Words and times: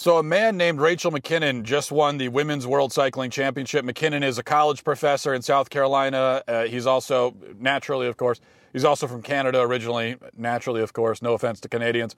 So, 0.00 0.16
a 0.18 0.22
man 0.22 0.56
named 0.56 0.80
Rachel 0.80 1.10
McKinnon 1.10 1.64
just 1.64 1.90
won 1.90 2.18
the 2.18 2.28
Women's 2.28 2.68
World 2.68 2.92
Cycling 2.92 3.32
Championship. 3.32 3.84
McKinnon 3.84 4.22
is 4.22 4.38
a 4.38 4.44
college 4.44 4.84
professor 4.84 5.34
in 5.34 5.42
South 5.42 5.70
Carolina. 5.70 6.40
Uh, 6.46 6.66
he's 6.66 6.86
also, 6.86 7.34
naturally, 7.58 8.06
of 8.06 8.16
course, 8.16 8.40
he's 8.72 8.84
also 8.84 9.08
from 9.08 9.22
Canada 9.22 9.60
originally. 9.60 10.14
Naturally, 10.36 10.82
of 10.82 10.92
course, 10.92 11.20
no 11.20 11.32
offense 11.32 11.58
to 11.62 11.68
Canadians. 11.68 12.14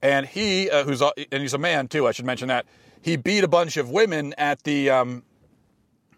And 0.00 0.24
he, 0.24 0.70
uh, 0.70 0.84
who's, 0.84 1.02
and 1.02 1.42
he's 1.42 1.52
a 1.52 1.58
man 1.58 1.86
too, 1.86 2.06
I 2.06 2.12
should 2.12 2.24
mention 2.24 2.48
that. 2.48 2.64
He 3.02 3.16
beat 3.16 3.44
a 3.44 3.48
bunch 3.48 3.76
of 3.76 3.90
women 3.90 4.32
at 4.38 4.62
the 4.62 4.88
um, 4.88 5.22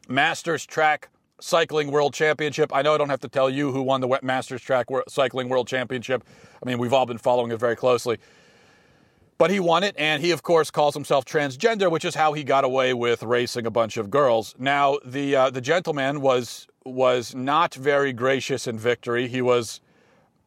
Masters 0.09 0.65
Track 0.65 1.09
Cycling 1.41 1.91
World 1.91 2.15
Championship. 2.15 2.73
I 2.73 2.83
know 2.83 2.95
I 2.95 2.99
don't 2.99 3.11
have 3.11 3.23
to 3.23 3.29
tell 3.29 3.51
you 3.51 3.73
who 3.73 3.83
won 3.83 4.01
the 4.01 4.21
Masters 4.23 4.63
Track 4.63 4.87
Cycling 5.09 5.49
World 5.49 5.67
Championship. 5.67 6.23
I 6.63 6.69
mean, 6.69 6.79
we've 6.79 6.93
all 6.93 7.05
been 7.05 7.19
following 7.19 7.51
it 7.51 7.59
very 7.59 7.75
closely. 7.75 8.19
But 9.41 9.51
he 9.51 9.59
won 9.59 9.85
it, 9.85 9.95
and 9.97 10.23
he, 10.23 10.33
of 10.33 10.43
course, 10.43 10.71
calls 10.71 10.93
himself 10.93 11.25
transgender, 11.25 11.91
which 11.91 12.05
is 12.05 12.15
how 12.15 12.35
he 12.35 12.45
got 12.45 12.63
away 12.63 12.93
with 12.93 13.23
racing 13.23 13.65
a 13.65 13.71
bunch 13.71 13.97
of 13.97 14.11
girls. 14.11 14.55
Now, 14.59 14.99
the 15.03 15.35
uh, 15.35 15.49
the 15.49 15.63
gentleman 15.63 16.21
was 16.21 16.69
was 16.85 17.35
not 17.35 17.75
very 17.75 18.13
gracious 18.13 18.67
in 18.67 18.79
victory. 18.79 19.29
He 19.29 19.41
was, 19.41 19.81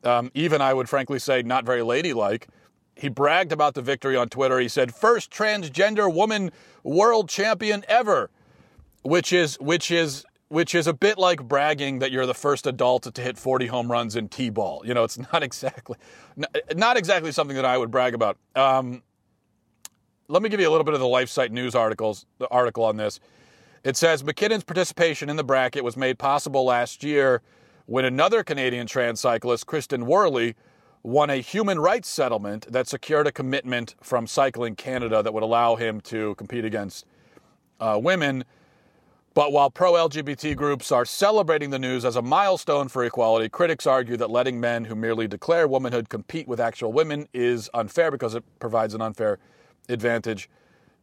um, 0.04 0.30
even 0.36 0.62
I 0.62 0.76
would 0.76 0.88
frankly 0.88 1.18
say, 1.18 1.42
not 1.42 1.66
very 1.66 1.82
ladylike. 1.82 2.50
He 2.96 3.10
bragged 3.10 3.52
about 3.52 3.74
the 3.74 3.82
victory 3.82 4.16
on 4.16 4.30
Twitter. 4.30 4.60
He 4.60 4.70
said, 4.70 4.94
first 4.94 5.32
transgender 5.32 6.14
woman 6.14 6.52
world 6.84 7.30
champion 7.30 7.84
ever," 7.88 8.30
which 9.02 9.34
is 9.34 9.60
which 9.60 9.90
is 9.90 10.24
which 10.50 10.76
is 10.76 10.88
a 10.88 10.94
bit 10.94 11.18
like 11.18 11.44
bragging 11.44 12.00
that 12.00 12.12
you're 12.12 12.26
the 12.26 12.34
first 12.34 12.68
adult 12.68 13.12
to 13.14 13.22
hit 13.22 13.38
40 13.38 13.68
home 13.68 13.92
runs 13.92 14.16
in 14.16 14.30
t-ball. 14.30 14.84
You 14.86 14.94
know, 14.94 15.04
it's 15.04 15.18
not 15.34 15.44
exactly 15.44 15.98
not 16.76 16.98
exactly 16.98 17.32
something 17.32 17.56
that 17.56 17.66
I 17.66 17.78
would 17.78 17.92
brag 17.92 18.14
about. 18.14 18.38
Um, 18.56 19.02
let 20.28 20.42
me 20.42 20.50
give 20.50 20.60
you 20.60 20.70
a 20.70 20.72
little 20.72 20.86
bit 20.86 20.94
of 20.94 21.00
the 21.00 21.06
LifeSite 21.06 21.52
news 21.52 21.76
articles, 21.76 22.26
the 22.40 22.48
article 22.48 22.84
on 22.84 22.98
this. 22.98 23.20
It 23.84 23.98
says 23.98 24.24
McKinnon's 24.24 24.64
participation 24.64 25.30
in 25.30 25.36
the 25.36 25.44
bracket 25.44 25.84
was 25.84 25.98
made 25.98 26.18
possible 26.18 26.64
last 26.64 27.04
year 27.04 27.42
when 27.86 28.06
another 28.06 28.44
Canadian 28.44 28.88
trans 28.88 29.20
cyclist, 29.20 29.68
Kristen 29.68 30.06
Worley, 30.06 30.56
won 31.04 31.30
a 31.30 31.42
human 31.42 31.80
rights 31.80 32.08
settlement 32.08 32.66
that 32.72 32.88
secured 32.88 33.28
a 33.28 33.32
commitment 33.32 33.96
from 34.02 34.26
Cycling 34.26 34.76
Canada 34.76 35.22
that 35.22 35.34
would 35.34 35.44
allow 35.44 35.76
him 35.76 36.00
to 36.02 36.34
compete 36.36 36.64
against 36.64 37.06
uh, 37.82 38.00
women 38.02 38.46
but 39.34 39.52
while 39.52 39.70
pro 39.70 39.94
LGBT 39.94 40.56
groups 40.56 40.92
are 40.92 41.06
celebrating 41.06 41.72
the 41.72 41.80
news 41.80 42.06
as 42.06 42.16
a 42.16 42.22
milestone 42.22 42.88
for 42.88 43.04
equality, 43.04 43.50
critics 43.50 43.88
argue 43.88 44.16
that 44.18 44.30
letting 44.30 44.60
men 44.60 44.86
who 44.86 44.96
merely 44.96 45.28
declare 45.28 45.68
womanhood 45.68 46.10
compete 46.10 46.48
with 46.48 46.60
actual 46.60 46.94
women 46.94 47.28
is 47.34 47.70
unfair 47.74 48.12
because 48.12 48.36
it 48.36 48.44
provides 48.60 48.94
an 48.94 49.02
unfair 49.02 49.40
advantage 49.90 50.50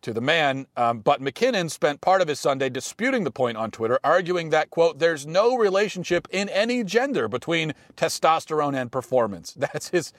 to 0.02 0.12
the 0.12 0.20
man. 0.20 0.66
Um, 0.76 1.00
but 1.00 1.20
McKinnon 1.20 1.70
spent 1.70 2.00
part 2.00 2.22
of 2.22 2.28
his 2.28 2.38
Sunday 2.38 2.68
disputing 2.68 3.24
the 3.24 3.30
point 3.30 3.56
on 3.56 3.70
Twitter, 3.70 3.98
arguing 4.04 4.50
that, 4.50 4.70
quote, 4.70 4.98
there's 4.98 5.26
no 5.26 5.56
relationship 5.56 6.28
in 6.30 6.48
any 6.50 6.84
gender 6.84 7.28
between 7.28 7.74
testosterone 7.96 8.80
and 8.80 8.92
performance. 8.92 9.52
That's 9.58 9.88
his, 9.88 10.12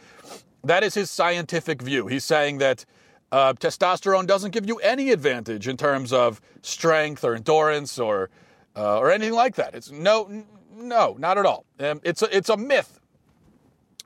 that 0.63 0.83
is 0.83 0.95
his 0.95 1.09
scientific 1.09 1.81
view. 1.81 2.07
He's 2.07 2.25
saying 2.25 2.57
that 2.59 2.85
uh, 3.31 3.53
testosterone 3.53 4.27
doesn't 4.27 4.51
give 4.51 4.67
you 4.67 4.77
any 4.77 5.11
advantage 5.11 5.67
in 5.67 5.77
terms 5.77 6.11
of 6.11 6.41
strength 6.61 7.23
or 7.23 7.35
endurance 7.35 7.97
or 7.97 8.29
uh, 8.75 8.99
or 8.99 9.11
anything 9.11 9.33
like 9.33 9.55
that. 9.55 9.75
It's 9.75 9.91
no, 9.91 10.45
no, 10.73 11.15
not 11.19 11.37
at 11.37 11.45
all. 11.45 11.65
Um, 11.79 11.99
it's 12.03 12.21
a, 12.21 12.35
it's 12.35 12.49
a 12.49 12.57
myth. 12.57 12.99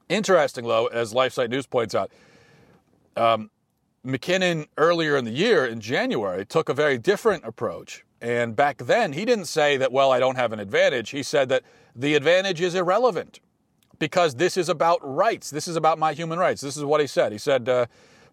Interesting, 0.10 0.68
though, 0.68 0.88
as 0.88 1.14
LifeSite 1.14 1.50
News 1.50 1.66
points 1.66 1.96
out, 1.96 2.12
um, 3.16 3.50
McKinnon 4.06 4.68
earlier 4.78 5.18
in 5.18 5.26
the 5.26 5.32
year 5.32 5.66
in 5.66 5.82
January 5.82 6.46
took 6.46 6.70
a 6.70 6.74
very 6.74 6.98
different 6.98 7.44
approach. 7.44 8.04
And 8.22 8.56
back 8.56 8.78
then, 8.78 9.14
he 9.14 9.26
didn't 9.26 9.46
say 9.46 9.78
that, 9.78 9.92
well, 9.92 10.12
I 10.12 10.20
don't 10.20 10.36
have 10.36 10.54
an 10.54 10.60
advantage. 10.60 11.10
He 11.10 11.24
said 11.24 11.50
that 11.50 11.64
the 11.96 12.16
advantage 12.16 12.62
is 12.62 12.76
irrelevant 12.76 13.40
because 14.00 14.36
this 14.36 14.58
is 14.58 14.70
about 14.70 15.00
rights. 15.02 15.50
This 15.50 15.68
is 15.68 15.76
about 15.76 15.98
my 15.98 16.14
human 16.14 16.38
rights. 16.38 16.62
This 16.62 16.78
is 16.78 16.84
what 16.84 17.02
he 17.02 17.08
said. 17.08 17.32
He 17.32 17.38
said, 17.38 17.68
uh, 17.68 17.86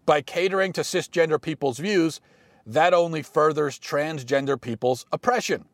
by 0.05 0.21
catering 0.21 0.73
to 0.73 0.81
cisgender 0.81 1.41
people's 1.41 1.79
views, 1.79 2.21
that 2.65 2.93
only 2.93 3.21
furthers 3.21 3.77
transgender 3.79 4.59
people's 4.59 5.05
oppression. 5.11 5.65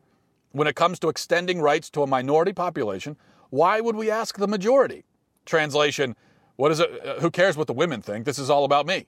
When 0.52 0.66
it 0.66 0.74
comes 0.74 0.98
to 1.00 1.08
extending 1.08 1.60
rights 1.60 1.90
to 1.90 2.02
a 2.02 2.06
minority 2.06 2.52
population, 2.52 3.16
why 3.50 3.80
would 3.80 3.96
we 3.96 4.10
ask 4.10 4.36
the 4.36 4.48
majority? 4.48 5.04
Translation, 5.46 6.16
what 6.56 6.72
is 6.72 6.80
it? 6.80 7.06
Uh, 7.06 7.20
who 7.20 7.30
cares 7.30 7.56
what 7.56 7.66
the 7.66 7.72
women 7.72 8.02
think? 8.02 8.24
This 8.24 8.38
is 8.38 8.50
all 8.50 8.64
about 8.64 8.86
me. 8.86 9.06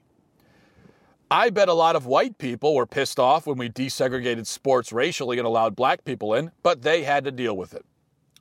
I 1.30 1.50
bet 1.50 1.68
a 1.68 1.74
lot 1.74 1.96
of 1.96 2.04
white 2.06 2.38
people 2.38 2.74
were 2.74 2.86
pissed 2.86 3.18
off 3.18 3.46
when 3.46 3.56
we 3.56 3.70
desegregated 3.70 4.46
sports 4.46 4.92
racially 4.92 5.38
and 5.38 5.46
allowed 5.46 5.74
black 5.74 6.04
people 6.04 6.34
in, 6.34 6.50
but 6.62 6.82
they 6.82 7.04
had 7.04 7.24
to 7.24 7.30
deal 7.32 7.56
with 7.56 7.74
it. 7.74 7.84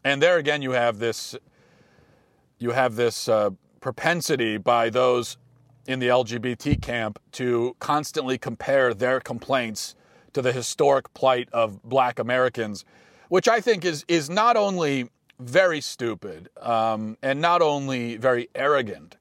And 0.04 0.22
there 0.22 0.38
again, 0.38 0.62
you 0.62 0.72
have 0.72 1.00
this, 1.00 1.36
you 2.60 2.72
have 2.72 2.96
this 2.96 3.30
uh, 3.30 3.52
propensity 3.80 4.58
by 4.58 4.90
those 4.90 5.38
in 5.88 6.00
the 6.00 6.08
LGBT 6.08 6.82
camp 6.82 7.20
to 7.34 7.76
constantly 7.80 8.38
compare 8.38 8.94
their 8.94 9.20
complaints 9.20 9.96
to 10.34 10.42
the 10.42 10.52
historic 10.52 11.14
plight 11.14 11.50
of 11.52 11.82
black 11.84 12.20
Americans, 12.20 12.86
which 13.30 13.48
I 13.48 13.60
think 13.60 13.84
is, 13.84 14.06
is 14.08 14.30
not 14.30 14.56
only 14.56 15.10
very 15.40 15.82
stupid 15.82 16.50
um, 16.62 17.18
and 17.22 17.42
not 17.42 17.62
only 17.62 18.18
very 18.18 18.48
arrogant 18.56 19.18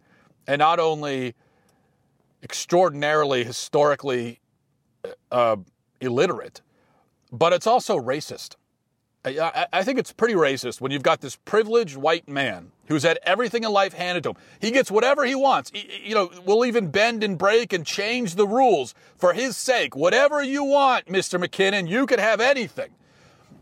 and 0.46 0.58
not 0.58 0.78
only 0.78 1.34
extraordinarily 2.42 3.44
historically 3.44 4.40
uh, 5.30 5.56
illiterate, 6.00 6.60
but 7.32 7.52
it's 7.52 7.66
also 7.66 7.98
racist. 7.98 8.56
I, 9.24 9.66
I, 9.70 9.84
think 9.84 9.98
it's 9.98 10.12
pretty 10.12 10.34
racist 10.34 10.80
when 10.80 10.92
you've 10.92 11.02
got 11.02 11.20
this 11.20 11.36
privileged 11.36 11.96
white 11.96 12.26
man 12.26 12.72
who's 12.88 13.02
had 13.02 13.18
everything 13.22 13.64
in 13.64 13.70
life 13.70 13.92
handed 13.92 14.22
to 14.22 14.30
him. 14.30 14.36
He 14.60 14.70
gets 14.70 14.90
whatever 14.90 15.26
he 15.26 15.34
wants. 15.34 15.70
He, 15.74 16.00
you 16.04 16.14
know, 16.14 16.30
we'll 16.46 16.64
even 16.64 16.90
bend 16.90 17.22
and 17.22 17.36
break 17.36 17.74
and 17.74 17.84
change 17.84 18.36
the 18.36 18.46
rules 18.46 18.94
for 19.16 19.34
his 19.34 19.58
sake. 19.58 19.94
Whatever 19.94 20.42
you 20.42 20.64
want, 20.64 21.06
Mr. 21.06 21.38
McKinnon, 21.38 21.86
you 21.86 22.06
could 22.06 22.18
have 22.18 22.40
anything. 22.40 22.90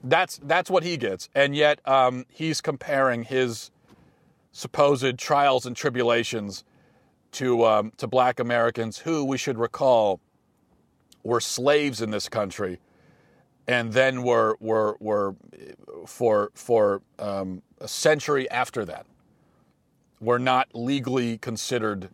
That's 0.04 0.38
that's 0.44 0.70
what 0.70 0.84
he 0.84 0.96
gets, 0.96 1.28
and 1.34 1.56
yet 1.56 1.80
um, 1.86 2.24
he's 2.28 2.60
comparing 2.60 3.24
his 3.24 3.72
supposed 4.52 5.18
trials 5.18 5.66
and 5.66 5.74
tribulations 5.74 6.62
to 7.32 7.64
um, 7.64 7.92
to 7.96 8.06
Black 8.06 8.38
Americans 8.38 8.98
who 8.98 9.24
we 9.24 9.36
should 9.36 9.58
recall 9.58 10.20
were 11.24 11.40
slaves 11.40 12.00
in 12.00 12.12
this 12.12 12.28
country 12.28 12.78
and 13.68 13.92
then 13.92 14.22
were 14.22 14.56
were 14.58 14.96
were 14.98 15.36
for 16.06 16.50
for 16.54 17.02
um, 17.18 17.62
a 17.80 17.86
century 17.86 18.50
after 18.50 18.84
that 18.86 19.06
were 20.20 20.38
not 20.38 20.68
legally 20.74 21.38
considered 21.38 22.08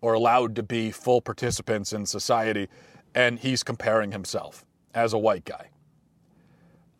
or 0.00 0.14
allowed 0.14 0.56
to 0.56 0.62
be 0.62 0.90
full 0.90 1.20
participants 1.20 1.92
in 1.92 2.06
society, 2.06 2.68
and 3.14 3.38
he's 3.38 3.62
comparing 3.62 4.12
himself 4.12 4.64
as 4.94 5.12
a 5.12 5.18
white 5.18 5.44
guy. 5.44 5.68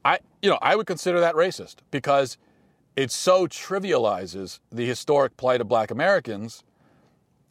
I 0.05 0.19
you 0.43 0.51
know 0.51 0.59
I 0.61 0.77
would 0.77 0.87
consider 0.87 1.19
that 1.21 1.35
racist 1.35 1.77
because 1.91 2.37
it 2.95 3.11
so 3.11 3.47
trivializes 3.47 4.61
the 4.71 4.87
historic 4.87 5.37
plight 5.37 5.61
of 5.61 5.69
Black 5.69 5.91
Americans 5.91 6.63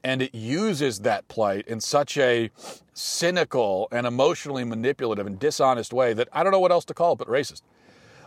and 0.06 0.22
it 0.22 0.36
uses 0.36 1.00
that 1.00 1.28
plight 1.30 1.68
in 1.68 1.82
such 1.82 2.16
a 2.16 2.52
cynical 2.94 3.88
and 3.92 4.06
emotionally 4.06 4.64
manipulative 4.64 5.26
and 5.26 5.40
dishonest 5.40 5.92
way 5.92 6.14
that 6.14 6.30
I 6.32 6.44
don't 6.44 6.52
know 6.52 6.60
what 6.60 6.72
else 6.72 6.86
to 6.86 6.94
call 6.94 7.14
it 7.14 7.16
but 7.18 7.28
racist. 7.28 7.64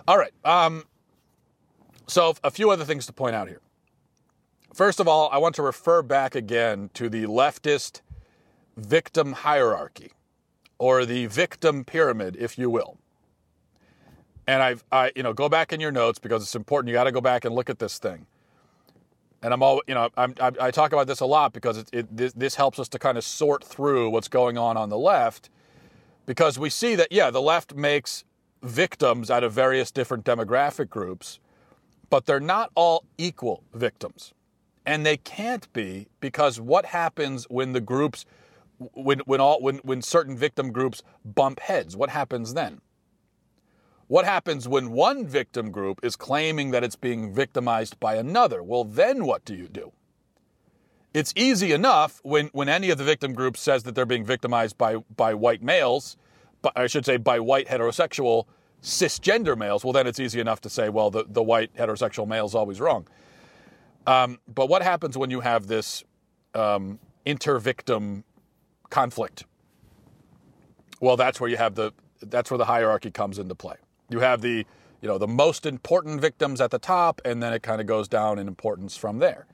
All 0.08 0.18
right. 0.18 0.32
Um, 0.44 0.86
so, 2.08 2.34
a 2.42 2.50
few 2.50 2.70
other 2.70 2.84
things 2.84 3.06
to 3.06 3.12
point 3.12 3.36
out 3.36 3.46
here. 3.46 3.60
First 4.74 4.98
of 4.98 5.06
all, 5.06 5.28
I 5.30 5.38
want 5.38 5.54
to 5.54 5.62
refer 5.62 6.02
back 6.02 6.34
again 6.34 6.90
to 6.94 7.08
the 7.08 7.26
leftist 7.26 8.00
victim 8.76 9.32
hierarchy, 9.34 10.12
or 10.78 11.04
the 11.04 11.26
victim 11.26 11.84
pyramid, 11.84 12.36
if 12.40 12.58
you 12.58 12.70
will. 12.70 12.98
And 14.48 14.64
I've, 14.64 14.82
I, 14.90 15.12
you 15.14 15.22
know, 15.22 15.32
go 15.32 15.48
back 15.48 15.72
in 15.72 15.78
your 15.78 15.92
notes 15.92 16.18
because 16.18 16.42
it's 16.42 16.56
important. 16.56 16.88
You 16.88 16.94
got 16.94 17.04
to 17.04 17.12
go 17.12 17.20
back 17.20 17.44
and 17.44 17.54
look 17.54 17.70
at 17.70 17.78
this 17.78 17.98
thing 17.98 18.26
and 19.42 19.52
I'm 19.54 19.62
all 19.62 19.82
you 19.86 19.94
know 19.94 20.08
I'm, 20.16 20.34
I, 20.40 20.52
I 20.60 20.70
talk 20.70 20.92
about 20.92 21.06
this 21.06 21.20
a 21.20 21.26
lot 21.26 21.52
because 21.52 21.78
it, 21.78 21.88
it, 21.92 22.16
this, 22.16 22.32
this 22.32 22.54
helps 22.54 22.78
us 22.78 22.88
to 22.90 22.98
kind 22.98 23.18
of 23.18 23.24
sort 23.24 23.64
through 23.64 24.10
what's 24.10 24.28
going 24.28 24.58
on 24.58 24.76
on 24.76 24.88
the 24.88 24.98
left 24.98 25.50
because 26.26 26.58
we 26.58 26.70
see 26.70 26.94
that 26.94 27.08
yeah 27.10 27.30
the 27.30 27.42
left 27.42 27.74
makes 27.74 28.24
victims 28.62 29.30
out 29.30 29.44
of 29.44 29.52
various 29.52 29.90
different 29.90 30.24
demographic 30.24 30.88
groups 30.88 31.38
but 32.10 32.26
they're 32.26 32.40
not 32.40 32.70
all 32.74 33.04
equal 33.16 33.62
victims. 33.74 34.32
And 34.86 35.04
they 35.04 35.18
can't 35.18 35.70
be 35.72 36.08
because 36.20 36.60
what 36.60 36.86
happens 36.86 37.44
when 37.50 37.72
the 37.72 37.80
groups 37.80 38.24
when 38.78 39.18
when 39.20 39.40
all 39.40 39.60
when 39.60 39.78
when 39.78 40.00
certain 40.00 40.36
victim 40.36 40.72
groups 40.72 41.02
bump 41.24 41.60
heads? 41.60 41.96
What 41.96 42.10
happens 42.10 42.54
then 42.54 42.80
what 44.08 44.24
happens 44.24 44.66
when 44.66 44.90
one 44.90 45.26
victim 45.26 45.70
group 45.70 46.00
is 46.02 46.16
claiming 46.16 46.72
that 46.72 46.82
it's 46.84 46.96
being 46.96 47.32
victimized 47.32 47.98
by 48.00 48.16
another? 48.16 48.62
Well, 48.62 48.84
then 48.84 49.24
what 49.24 49.44
do 49.44 49.54
you 49.54 49.68
do? 49.68 49.92
it's 51.14 51.32
easy 51.36 51.72
enough 51.72 52.20
when, 52.22 52.46
when 52.48 52.68
any 52.68 52.90
of 52.90 52.98
the 52.98 53.04
victim 53.04 53.32
groups 53.32 53.60
says 53.60 53.82
that 53.84 53.94
they're 53.94 54.06
being 54.06 54.24
victimized 54.24 54.76
by, 54.76 54.96
by 55.16 55.34
white 55.34 55.62
males, 55.62 56.16
but 56.62 56.72
I 56.76 56.86
should 56.86 57.04
say 57.04 57.16
by 57.16 57.40
white 57.40 57.66
heterosexual 57.66 58.44
cisgender 58.82 59.56
males. 59.56 59.84
Well, 59.84 59.92
then 59.92 60.06
it's 60.06 60.20
easy 60.20 60.40
enough 60.40 60.60
to 60.62 60.70
say, 60.70 60.88
well, 60.88 61.10
the, 61.10 61.24
the 61.28 61.42
white 61.42 61.74
heterosexual 61.74 62.28
male 62.28 62.46
is 62.46 62.54
always 62.54 62.80
wrong. 62.80 63.06
Um, 64.06 64.38
but 64.46 64.68
what 64.68 64.82
happens 64.82 65.16
when 65.16 65.30
you 65.30 65.40
have 65.40 65.66
this 65.66 66.04
um, 66.54 66.98
inter-victim 67.24 68.24
conflict? 68.90 69.44
Well, 71.00 71.16
that's 71.16 71.40
where 71.40 71.50
you 71.50 71.56
have 71.56 71.74
the 71.74 71.92
that's 72.20 72.50
where 72.50 72.58
the 72.58 72.64
hierarchy 72.64 73.12
comes 73.12 73.38
into 73.38 73.54
play. 73.54 73.76
You 74.08 74.20
have 74.20 74.40
the 74.40 74.66
you 75.00 75.08
know 75.08 75.18
the 75.18 75.28
most 75.28 75.66
important 75.66 76.20
victims 76.20 76.60
at 76.60 76.70
the 76.70 76.78
top, 76.78 77.20
and 77.24 77.42
then 77.42 77.52
it 77.52 77.62
kind 77.62 77.80
of 77.80 77.86
goes 77.86 78.08
down 78.08 78.38
in 78.38 78.48
importance 78.48 78.96
from 78.96 79.18
there. 79.18 79.46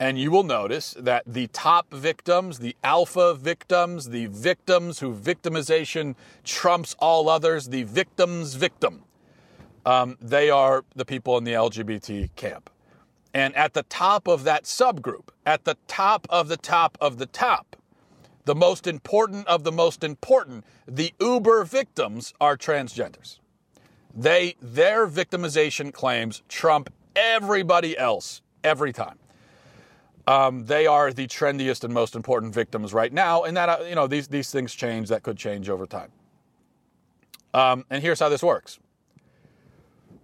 And 0.00 0.18
you 0.18 0.30
will 0.30 0.42
notice 0.42 0.94
that 0.98 1.22
the 1.24 1.46
top 1.48 1.92
victims, 1.92 2.58
the 2.58 2.76
alpha 2.82 3.34
victims, 3.34 4.10
the 4.10 4.26
victims 4.26 4.98
who 4.98 5.14
victimization 5.14 6.16
trumps 6.42 6.96
all 6.98 7.28
others, 7.28 7.68
the 7.68 7.84
victim's 7.84 8.54
victim, 8.54 9.04
um, 9.86 10.18
they 10.20 10.50
are 10.50 10.84
the 10.96 11.04
people 11.04 11.38
in 11.38 11.44
the 11.44 11.52
LGBT 11.52 12.30
camp. 12.34 12.70
And 13.32 13.54
at 13.56 13.74
the 13.74 13.84
top 13.84 14.26
of 14.26 14.44
that 14.44 14.64
subgroup, 14.64 15.28
at 15.46 15.64
the 15.64 15.76
top 15.86 16.26
of 16.28 16.48
the 16.48 16.56
top 16.56 16.98
of 17.00 17.18
the 17.18 17.26
top, 17.26 17.76
the 18.44 18.54
most 18.54 18.86
important 18.86 19.46
of 19.46 19.64
the 19.64 19.72
most 19.72 20.04
important, 20.04 20.64
the 20.86 21.14
uber 21.20 21.64
victims 21.64 22.34
are 22.40 22.56
transgenders. 22.56 23.38
They 24.14 24.56
their 24.60 25.06
victimization 25.06 25.92
claims 25.92 26.42
trump 26.48 26.92
everybody 27.16 27.98
else 27.98 28.42
every 28.62 28.92
time. 28.92 29.18
Um, 30.26 30.64
they 30.64 30.86
are 30.86 31.12
the 31.12 31.26
trendiest 31.26 31.84
and 31.84 31.92
most 31.92 32.14
important 32.14 32.54
victims 32.54 32.94
right 32.94 33.12
now, 33.12 33.42
and 33.42 33.56
that 33.56 33.68
uh, 33.68 33.84
you 33.84 33.94
know 33.94 34.06
these 34.06 34.28
these 34.28 34.50
things 34.50 34.74
change. 34.74 35.08
That 35.08 35.22
could 35.22 35.36
change 35.36 35.68
over 35.68 35.86
time. 35.86 36.10
Um, 37.52 37.84
and 37.90 38.02
here's 38.02 38.20
how 38.20 38.28
this 38.28 38.42
works: 38.42 38.78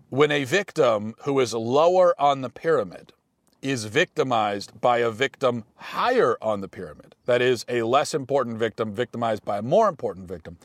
when 0.08 0.31
a 0.31 0.44
victim 0.44 1.14
who 1.25 1.38
is 1.40 1.52
lower 1.52 2.19
on 2.20 2.40
the 2.40 2.48
pyramid 2.48 3.12
is 3.60 3.84
victimized 3.84 4.81
by 4.81 4.98
a 4.98 5.10
victim 5.10 5.64
higher 5.76 6.38
on 6.40 6.62
the 6.62 6.69
pyramid, 6.69 7.14
that 7.26 7.42
is, 7.42 7.66
a 7.69 7.82
less 7.82 8.14
important 8.14 8.56
victim 8.56 8.94
victimized 8.94 9.44
by 9.44 9.58
a 9.58 9.62
more 9.62 9.87
important 9.87 10.26
victim, 10.26 10.56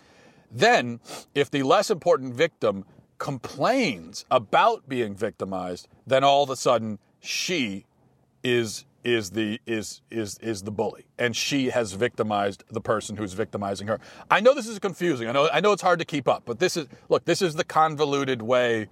then 0.50 1.02
if 1.34 1.52
the 1.52 1.62
less 1.64 1.92
important 1.92 2.34
victim 2.34 2.86
complains 3.18 4.26
about 4.30 4.88
being 4.88 5.16
victimized, 5.16 5.88
then 6.06 6.24
all 6.24 6.44
of 6.44 6.50
a 6.50 6.56
sudden 6.56 7.00
she 7.20 7.86
is 8.44 8.86
is 9.04 9.30
the 9.32 9.60
is 9.66 10.02
is 10.10 10.38
is 10.40 10.64
the 10.64 10.72
bully. 10.72 11.06
And 11.18 11.36
she 11.36 11.70
has 11.70 11.94
victimized 11.94 12.64
the 12.70 12.82
person 12.82 13.16
who's 13.16 13.34
victimizing 13.34 13.88
her. 13.88 14.00
I 14.30 14.40
know 14.40 14.54
this 14.54 14.68
is 14.68 14.80
confusing. 14.80 15.28
I 15.28 15.32
know 15.32 15.50
i 15.54 15.60
know 15.60 15.72
it's 15.72 15.82
hard 15.82 16.00
to 16.00 16.06
keep 16.06 16.28
up 16.28 16.44
but 16.46 16.60
this 16.60 16.76
is 16.76 16.88
look 17.10 17.24
this 17.26 17.42
is 17.42 17.56
the 17.56 17.64
convoluted 17.64 18.42
way 18.42 18.88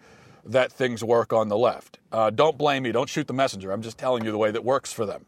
that 0.45 0.71
things 0.71 1.03
work 1.03 1.33
on 1.33 1.47
the 1.47 1.57
left. 1.57 1.99
Uh, 2.11 2.29
don't 2.29 2.57
blame 2.57 2.83
me. 2.83 2.91
Don't 2.91 3.09
shoot 3.09 3.27
the 3.27 3.33
messenger. 3.33 3.71
I'm 3.71 3.81
just 3.81 3.97
telling 3.97 4.25
you 4.25 4.31
the 4.31 4.37
way 4.37 4.51
that 4.51 4.63
works 4.63 4.91
for 4.91 5.05
them. 5.05 5.25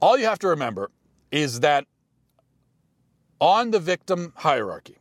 All 0.00 0.16
you 0.18 0.26
have 0.26 0.38
to 0.40 0.48
remember 0.48 0.90
is 1.30 1.60
that 1.60 1.86
on 3.40 3.70
the 3.70 3.80
victim 3.80 4.32
hierarchy 4.36 4.99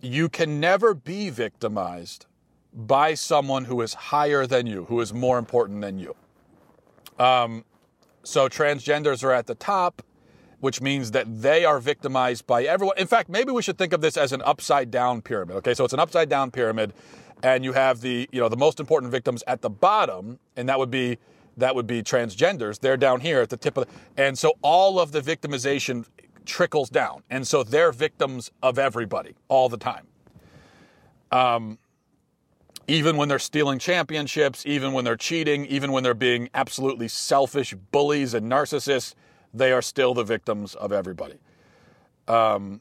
you 0.00 0.28
can 0.28 0.60
never 0.60 0.94
be 0.94 1.30
victimized 1.30 2.26
by 2.72 3.14
someone 3.14 3.64
who 3.64 3.80
is 3.80 3.94
higher 3.94 4.46
than 4.46 4.66
you 4.66 4.84
who 4.84 5.00
is 5.00 5.12
more 5.12 5.38
important 5.38 5.80
than 5.80 5.98
you 5.98 6.14
um, 7.20 7.64
so 8.24 8.48
transgenders 8.48 9.22
are 9.22 9.32
at 9.32 9.46
the 9.46 9.54
top, 9.54 10.02
which 10.60 10.80
means 10.80 11.10
that 11.12 11.42
they 11.42 11.64
are 11.64 11.78
victimized 11.78 12.46
by 12.46 12.64
everyone. 12.64 12.96
In 12.98 13.06
fact, 13.06 13.28
maybe 13.28 13.52
we 13.52 13.62
should 13.62 13.78
think 13.78 13.92
of 13.92 14.00
this 14.00 14.16
as 14.16 14.32
an 14.32 14.42
upside 14.42 14.90
down 14.90 15.22
pyramid. 15.22 15.56
Okay, 15.56 15.74
so 15.74 15.84
it's 15.84 15.94
an 15.94 16.00
upside 16.00 16.28
down 16.28 16.50
pyramid, 16.50 16.92
and 17.42 17.64
you 17.64 17.72
have 17.72 18.00
the 18.00 18.28
you 18.32 18.40
know 18.40 18.48
the 18.48 18.56
most 18.56 18.80
important 18.80 19.12
victims 19.12 19.42
at 19.46 19.60
the 19.60 19.70
bottom, 19.70 20.38
and 20.56 20.68
that 20.68 20.78
would 20.78 20.90
be 20.90 21.18
that 21.56 21.74
would 21.74 21.86
be 21.86 22.02
transgenders. 22.02 22.78
They're 22.80 22.96
down 22.96 23.20
here 23.20 23.40
at 23.40 23.50
the 23.50 23.56
tip 23.56 23.76
of 23.76 23.86
the, 23.86 24.22
and 24.22 24.38
so 24.38 24.54
all 24.62 24.98
of 24.98 25.12
the 25.12 25.20
victimization 25.20 26.06
trickles 26.50 26.90
down, 26.90 27.22
and 27.30 27.46
so 27.46 27.62
they're 27.62 27.92
victims 27.92 28.50
of 28.62 28.78
everybody 28.78 29.34
all 29.48 29.68
the 29.68 29.76
time. 29.76 30.06
Um, 31.30 31.78
even 32.88 33.16
when 33.16 33.28
they're 33.28 33.38
stealing 33.38 33.78
championships, 33.78 34.66
even 34.66 34.92
when 34.92 35.04
they're 35.04 35.16
cheating, 35.16 35.64
even 35.66 35.92
when 35.92 36.02
they're 36.02 36.12
being 36.12 36.50
absolutely 36.54 37.06
selfish 37.06 37.72
bullies 37.92 38.34
and 38.34 38.50
narcissists, 38.50 39.14
they 39.54 39.70
are 39.70 39.80
still 39.80 40.12
the 40.12 40.24
victims 40.24 40.74
of 40.74 40.90
everybody. 40.90 41.38
Um, 42.26 42.80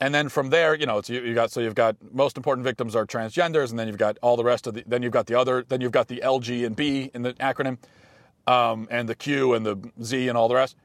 and 0.00 0.14
then 0.14 0.28
from 0.28 0.50
there, 0.50 0.74
you 0.76 0.86
know, 0.86 1.02
you, 1.06 1.20
you, 1.22 1.34
got 1.34 1.50
so 1.50 1.60
you've 1.60 1.74
got 1.74 1.96
most 2.12 2.36
important 2.36 2.64
victims 2.64 2.94
are 2.94 3.06
transgenders, 3.06 3.70
and 3.70 3.78
then 3.78 3.88
you've 3.88 3.98
got 3.98 4.18
all 4.22 4.36
the 4.36 4.44
rest 4.44 4.66
of 4.66 4.74
the. 4.74 4.84
Then 4.86 5.02
you've 5.02 5.12
got 5.12 5.26
the 5.26 5.34
other. 5.34 5.64
Then 5.66 5.80
you've 5.80 5.92
got 5.92 6.06
the 6.06 6.22
L, 6.22 6.38
G, 6.38 6.64
and 6.64 6.76
B 6.76 7.10
in 7.14 7.22
the 7.22 7.32
acronym, 7.34 7.78
um, 8.46 8.86
and 8.90 9.08
the 9.08 9.14
Q 9.14 9.54
and 9.54 9.64
the 9.64 9.90
Z 10.02 10.28
and 10.28 10.36
all 10.36 10.48
the 10.48 10.54
rest. 10.54 10.76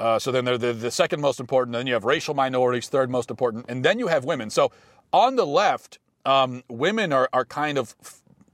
Uh, 0.00 0.18
so 0.18 0.30
then 0.30 0.44
they're 0.44 0.58
the, 0.58 0.72
the 0.72 0.90
second 0.90 1.20
most 1.20 1.40
important. 1.40 1.72
Then 1.72 1.86
you 1.86 1.94
have 1.94 2.04
racial 2.04 2.34
minorities, 2.34 2.88
third 2.88 3.10
most 3.10 3.30
important, 3.30 3.66
and 3.68 3.84
then 3.84 3.98
you 3.98 4.06
have 4.06 4.24
women. 4.24 4.50
So 4.50 4.70
on 5.12 5.36
the 5.36 5.46
left, 5.46 5.98
um, 6.24 6.62
women 6.68 7.12
are, 7.12 7.28
are 7.32 7.44
kind 7.44 7.78
of 7.78 7.94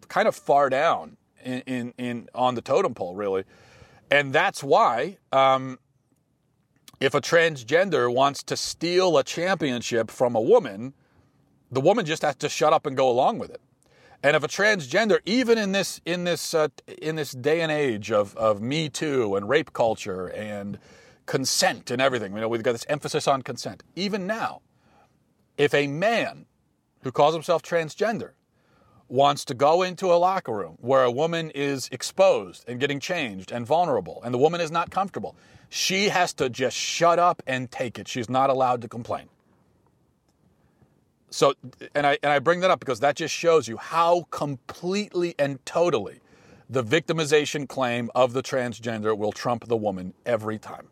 kind 0.09 0.29
of 0.29 0.35
far 0.35 0.71
down 0.71 1.17
in, 1.43 1.61
in, 1.67 1.95
in 1.99 2.29
on 2.35 2.55
the 2.55 2.63
totem 2.63 2.95
pole, 2.95 3.15
really, 3.15 3.45
and 4.11 4.33
that's 4.33 4.63
why 4.63 5.19
um, 5.33 5.79
if 7.01 7.15
a 7.15 7.21
transgender 7.21 8.13
wants 8.13 8.43
to 8.45 8.57
steal 8.57 9.19
a 9.19 9.25
championship 9.25 10.11
from 10.11 10.35
a 10.35 10.41
woman, 10.41 10.95
the 11.71 11.81
woman 11.81 12.07
just 12.07 12.23
has 12.23 12.37
to 12.37 12.49
shut 12.49 12.73
up 12.73 12.87
and 12.87 12.97
go 12.97 13.11
along 13.11 13.39
with 13.39 13.51
it. 13.51 13.61
And 14.23 14.37
if 14.37 14.43
a 14.43 14.49
transgender, 14.49 15.19
even 15.27 15.59
in 15.59 15.73
this 15.73 16.01
in 16.07 16.25
this 16.25 16.55
uh, 16.55 16.69
in 17.03 17.17
this 17.17 17.33
day 17.33 17.61
and 17.61 17.71
age 17.71 18.11
of 18.11 18.35
of 18.37 18.63
Me 18.63 18.89
Too 18.89 19.37
and 19.37 19.47
rape 19.47 19.75
culture 19.75 20.29
and 20.29 20.79
consent 21.27 21.91
and 21.91 22.01
everything, 22.01 22.35
you 22.35 22.41
know, 22.41 22.49
we've 22.49 22.63
got 22.63 22.73
this 22.73 22.87
emphasis 22.89 23.27
on 23.27 23.43
consent. 23.43 23.83
Even 23.97 24.27
now, 24.27 24.61
if 25.57 25.73
a 25.75 25.87
man 25.87 26.47
who 27.03 27.13
calls 27.13 27.35
himself 27.35 27.63
transgender 27.63 28.31
wants 29.09 29.45
to 29.45 29.55
go 29.55 29.83
into 29.83 30.13
a 30.13 30.17
locker 30.17 30.53
room 30.53 30.77
where 30.81 31.05
a 31.05 31.11
woman 31.11 31.51
is 31.51 31.89
exposed 31.93 32.65
and 32.69 32.81
getting 32.81 32.99
changed 32.99 33.53
and 33.53 33.67
vulnerable 33.67 34.21
and 34.25 34.33
the 34.33 34.39
woman 34.39 34.61
is 34.61 34.71
not 34.71 34.91
comfortable, 34.91 35.37
she 35.69 36.09
has 36.09 36.33
to 36.33 36.49
just 36.49 36.77
shut 36.77 37.19
up 37.19 37.43
and 37.47 37.71
take 37.71 37.99
it. 37.99 38.09
She's 38.09 38.29
not 38.29 38.51
allowed 38.51 38.81
to 38.83 38.89
complain. 38.89 39.29
So, 41.31 41.55
and 41.95 42.07
I, 42.07 42.17
and 42.23 42.33
I 42.33 42.39
bring 42.39 42.61
that 42.61 42.71
up 42.71 42.81
because 42.81 43.01
that 43.01 43.17
just 43.17 43.35
shows 43.35 43.67
you 43.67 43.77
how 43.77 44.27
completely 44.31 45.35
and 45.39 45.65
totally 45.67 46.21
the 46.71 46.83
victimization 46.83 47.69
claim 47.69 48.11
of 48.15 48.33
the 48.33 48.43
transgender 48.43 49.17
will 49.17 49.33
trump 49.33 49.67
the 49.67 49.77
woman 49.77 50.15
every 50.25 50.59
time. 50.59 50.89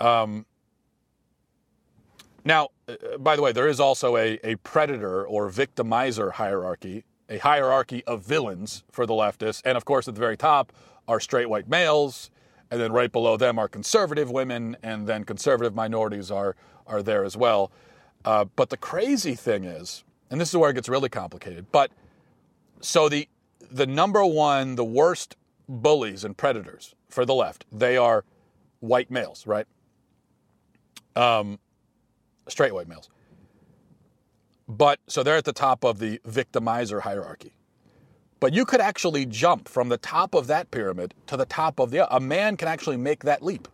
Um, 0.00 0.46
now, 2.44 2.68
uh, 2.88 3.18
by 3.18 3.36
the 3.36 3.42
way, 3.42 3.52
there 3.52 3.68
is 3.68 3.78
also 3.78 4.16
a, 4.16 4.40
a 4.42 4.56
predator 4.56 5.26
or 5.26 5.50
victimizer 5.50 6.32
hierarchy, 6.32 7.04
a 7.28 7.38
hierarchy 7.38 8.02
of 8.04 8.24
villains 8.24 8.82
for 8.90 9.06
the 9.06 9.12
leftists. 9.12 9.62
And 9.64 9.76
of 9.76 9.84
course, 9.84 10.08
at 10.08 10.14
the 10.14 10.20
very 10.20 10.36
top 10.36 10.72
are 11.06 11.20
straight 11.20 11.48
white 11.48 11.68
males. 11.68 12.30
And 12.70 12.80
then 12.80 12.92
right 12.92 13.10
below 13.12 13.36
them 13.36 13.58
are 13.58 13.68
conservative 13.68 14.30
women. 14.30 14.76
And 14.82 15.06
then 15.06 15.24
conservative 15.24 15.74
minorities 15.74 16.30
are, 16.30 16.56
are 16.86 17.02
there 17.02 17.24
as 17.24 17.36
well. 17.36 17.70
Uh, 18.24 18.46
but 18.56 18.70
the 18.70 18.76
crazy 18.76 19.34
thing 19.34 19.64
is, 19.64 20.04
and 20.30 20.40
this 20.40 20.48
is 20.48 20.56
where 20.56 20.70
it 20.70 20.74
gets 20.74 20.88
really 20.88 21.08
complicated, 21.08 21.66
but 21.72 21.90
so 22.80 23.08
the, 23.08 23.28
the 23.70 23.86
number 23.86 24.24
one, 24.24 24.76
the 24.76 24.84
worst 24.84 25.36
bullies 25.68 26.24
and 26.24 26.36
predators 26.36 26.94
for 27.08 27.24
the 27.24 27.34
left, 27.34 27.64
they 27.72 27.96
are 27.96 28.24
white 28.80 29.10
males, 29.10 29.46
right? 29.46 29.66
Um, 31.16 31.58
straight 32.48 32.74
white 32.74 32.88
males. 32.88 33.08
But 34.68 35.00
so 35.08 35.22
they're 35.22 35.36
at 35.36 35.44
the 35.44 35.52
top 35.52 35.84
of 35.84 35.98
the 35.98 36.20
victimizer 36.26 37.00
hierarchy. 37.00 37.52
But 38.38 38.54
you 38.54 38.64
could 38.64 38.80
actually 38.80 39.26
jump 39.26 39.68
from 39.68 39.88
the 39.88 39.98
top 39.98 40.34
of 40.34 40.46
that 40.46 40.70
pyramid 40.70 41.14
to 41.26 41.36
the 41.36 41.44
top 41.44 41.78
of 41.78 41.90
the 41.90 42.12
a 42.14 42.20
man 42.20 42.56
can 42.56 42.68
actually 42.68 42.96
make 42.96 43.24
that 43.24 43.42
leap. 43.42 43.68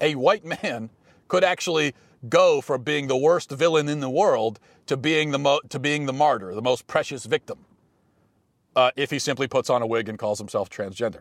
A 0.00 0.14
white 0.14 0.44
man 0.62 0.90
could 1.28 1.44
actually 1.44 1.94
go 2.28 2.60
from 2.60 2.82
being 2.82 3.06
the 3.06 3.16
worst 3.16 3.50
villain 3.50 3.88
in 3.88 4.00
the 4.00 4.10
world 4.10 4.58
to 4.86 4.96
being 4.96 5.30
the 5.30 5.38
mo- 5.38 5.60
to 5.68 5.78
being 5.78 6.06
the 6.06 6.12
martyr, 6.12 6.54
the 6.54 6.62
most 6.62 6.86
precious 6.86 7.26
victim. 7.26 7.58
Uh, 8.74 8.90
if 8.96 9.10
he 9.10 9.18
simply 9.18 9.46
puts 9.46 9.70
on 9.70 9.82
a 9.82 9.86
wig 9.86 10.08
and 10.08 10.18
calls 10.18 10.38
himself 10.38 10.70
transgender. 10.70 11.20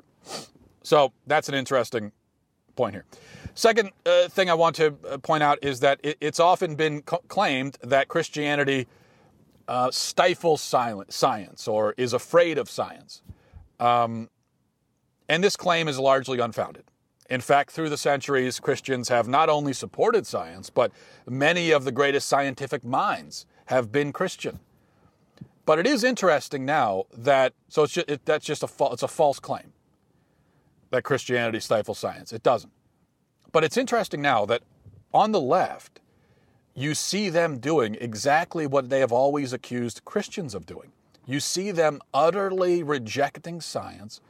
So 0.84 1.12
that's 1.26 1.50
an 1.50 1.56
interesting 1.56 2.12
point 2.78 2.94
here. 2.96 3.06
Second 3.56 3.92
uh, 4.06 4.30
thing 4.30 4.50
I 4.50 4.54
want 4.54 4.76
to 4.78 4.88
uh, 4.88 5.18
point 5.18 5.44
out 5.44 5.58
is 5.62 5.80
that 5.80 6.00
it, 6.04 6.16
it's 6.22 6.40
often 6.40 6.76
been 6.76 7.02
co- 7.02 7.24
claimed 7.28 7.78
that 7.82 8.08
Christianity 8.08 8.88
uh, 9.68 9.92
stifles 9.92 10.62
science 10.62 11.68
or 11.68 11.94
is 11.98 12.14
afraid 12.14 12.58
of 12.58 12.70
science. 12.70 13.22
Um, 13.80 14.30
And 15.30 15.44
this 15.44 15.58
claim 15.58 15.90
is 15.90 15.98
largely 16.00 16.40
unfounded. 16.40 16.84
In 17.30 17.42
fact, 17.42 17.72
through 17.72 17.90
the 17.90 17.98
centuries, 17.98 18.62
Christians 18.62 19.10
have 19.10 19.28
not 19.28 19.50
only 19.50 19.74
supported 19.74 20.26
science, 20.26 20.72
but 20.72 20.92
many 21.26 21.74
of 21.76 21.84
the 21.84 21.92
greatest 21.92 22.30
scientific 22.30 22.84
minds 22.86 23.46
have 23.66 23.92
been 23.92 24.14
Christian. 24.14 24.60
But 25.66 25.80
it 25.80 25.86
is 25.86 26.04
interesting 26.04 26.66
now 26.66 27.04
that 27.12 27.52
so 27.68 27.84
it's 27.84 27.94
just, 27.94 28.10
it, 28.10 28.22
that's 28.24 28.46
just 28.46 28.64
a 28.64 28.70
it's 28.94 29.04
a 29.04 29.08
false 29.10 29.42
claim 29.42 29.74
that 30.90 31.04
Christianity 31.04 31.60
stifles 31.60 32.00
science. 32.00 32.32
It 32.32 32.44
doesn't. 32.44 32.72
But 33.52 33.64
it's 33.64 33.78
interesting 33.78 34.22
now 34.22 34.46
that 34.46 34.62
on 35.14 35.32
the 35.32 35.42
left, 35.42 36.00
you 36.74 36.94
see 36.94 37.30
them 37.30 37.58
doing 37.58 37.98
exactly 38.00 38.68
what 38.68 38.90
they 38.90 39.00
have 39.00 39.12
always 39.12 39.52
accused 39.52 40.06
Christians 40.06 40.54
of 40.54 40.66
doing. 40.66 40.92
You 41.26 41.40
see 41.40 41.72
them 41.72 42.00
utterly 42.14 42.84
rejecting 42.84 43.62
science, 43.62 44.22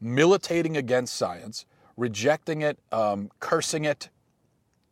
militating 0.00 0.76
against 0.76 1.14
science, 1.14 1.64
rejecting 1.96 2.62
it, 2.62 2.78
um, 2.90 3.30
cursing 3.38 3.84
it, 3.84 4.10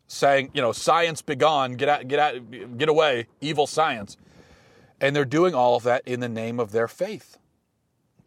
saying, 0.06 0.50
you 0.54 0.62
know, 0.62 0.72
science 0.72 1.20
begone, 1.20 1.72
get 1.72 1.88
out, 1.88 2.08
get 2.08 2.18
out, 2.18 2.78
get 2.78 2.88
away, 2.88 3.26
evil 3.40 3.66
science. 3.66 4.16
And 5.00 5.16
they're 5.16 5.24
doing 5.24 5.54
all 5.54 5.76
of 5.76 5.82
that 5.82 6.06
in 6.06 6.20
the 6.20 6.28
name 6.28 6.60
of 6.60 6.72
their 6.72 6.88
faith. 6.88 7.38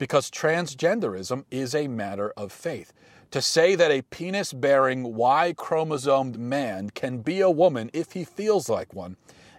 Because 0.03 0.29
transgenderism 0.29 1.45
is 1.49 1.73
a 1.73 1.87
matter 1.87 2.33
of 2.35 2.51
faith. 2.51 2.91
To 3.31 3.41
say 3.41 3.73
that 3.75 3.89
a 3.89 4.01
penis 4.01 4.51
bearing 4.51 5.15
Y 5.15 5.53
chromosomed 5.55 6.37
man 6.37 6.89
can 6.89 7.19
be 7.19 7.39
a 7.39 7.49
woman 7.49 7.89
if 7.93 8.11
he 8.11 8.25
feels 8.25 8.67
like 8.67 8.93
one 8.93 9.15